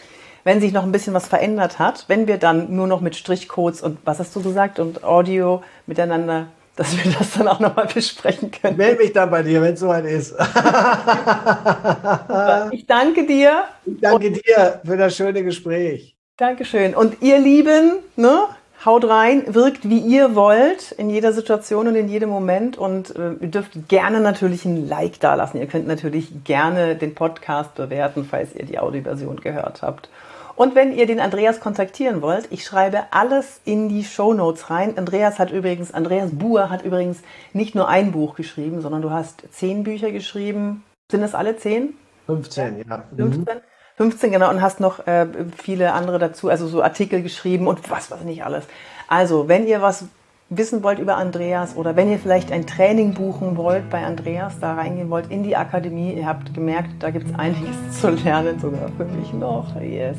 [0.45, 3.83] wenn sich noch ein bisschen was verändert hat, wenn wir dann nur noch mit Strichcodes
[3.83, 8.51] und was hast du gesagt und Audio miteinander dass wir das dann auch nochmal besprechen
[8.51, 8.77] können.
[8.77, 10.33] Melde mich dann bei dir, wenn es soweit ist.
[12.73, 13.65] ich danke dir.
[13.85, 16.17] Ich danke dir für das schöne Gespräch.
[16.37, 16.97] Dankeschön.
[16.97, 18.49] Und ihr Lieben, ne,
[18.85, 23.33] Haut rein, wirkt wie ihr wollt in jeder Situation und in jedem Moment und äh,
[23.41, 25.59] ihr dürft gerne natürlich ein Like dalassen.
[25.59, 30.11] Ihr könnt natürlich gerne den Podcast bewerten, falls ihr die Audioversion gehört habt.
[30.57, 34.99] Und wenn ihr den Andreas kontaktieren wollt, ich schreibe alles in die Show Notes rein.
[34.99, 37.23] Andreas hat übrigens, Andreas Buhr hat übrigens
[37.55, 40.85] nicht nur ein Buch geschrieben, sondern du hast zehn Bücher geschrieben.
[41.11, 41.95] Sind das alle zehn?
[42.27, 43.03] 15, ja.
[43.17, 43.43] 15.
[43.43, 43.61] Mhm.
[43.97, 45.27] 15, genau, und hast noch äh,
[45.57, 48.65] viele andere dazu, also so Artikel geschrieben und was weiß nicht alles.
[49.09, 50.07] Also, wenn ihr was
[50.51, 54.75] wissen wollt über Andreas oder wenn ihr vielleicht ein Training buchen wollt bei Andreas, da
[54.75, 58.89] reingehen wollt in die Akademie, ihr habt gemerkt, da gibt es einiges zu lernen, sogar
[58.97, 60.17] für mich noch, yes,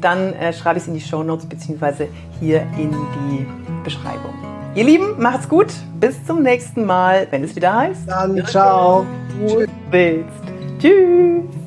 [0.00, 2.08] dann äh, schreibe ich es in die Show Notes beziehungsweise
[2.40, 3.46] hier in die
[3.82, 4.34] Beschreibung.
[4.74, 8.08] Ihr Lieben, macht's gut, bis zum nächsten Mal, wenn es wieder heißt.
[8.08, 9.06] Dann ciao.
[9.38, 10.28] Du willst.
[10.80, 11.63] Tschüss.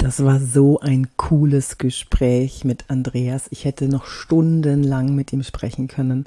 [0.00, 3.48] Das war so ein cooles Gespräch mit Andreas.
[3.50, 6.24] Ich hätte noch stundenlang mit ihm sprechen können.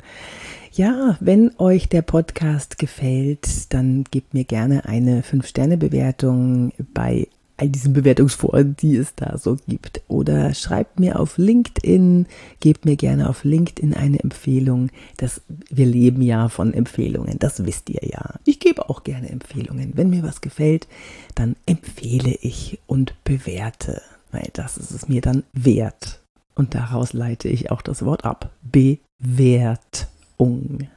[0.71, 7.93] Ja, wenn euch der Podcast gefällt, dann gebt mir gerne eine 5-Sterne-Bewertung bei all diesen
[7.93, 10.01] Bewertungsforen, die es da so gibt.
[10.07, 12.25] Oder schreibt mir auf LinkedIn,
[12.59, 14.89] gebt mir gerne auf LinkedIn eine Empfehlung.
[15.17, 18.35] Das, wir leben ja von Empfehlungen, das wisst ihr ja.
[18.45, 19.93] Ich gebe auch gerne Empfehlungen.
[19.95, 20.87] Wenn mir was gefällt,
[21.35, 24.01] dann empfehle ich und bewerte,
[24.31, 26.21] weil das ist es mir dann wert.
[26.55, 28.51] Und daraus leite ich auch das Wort ab.
[28.61, 30.87] Bewertung.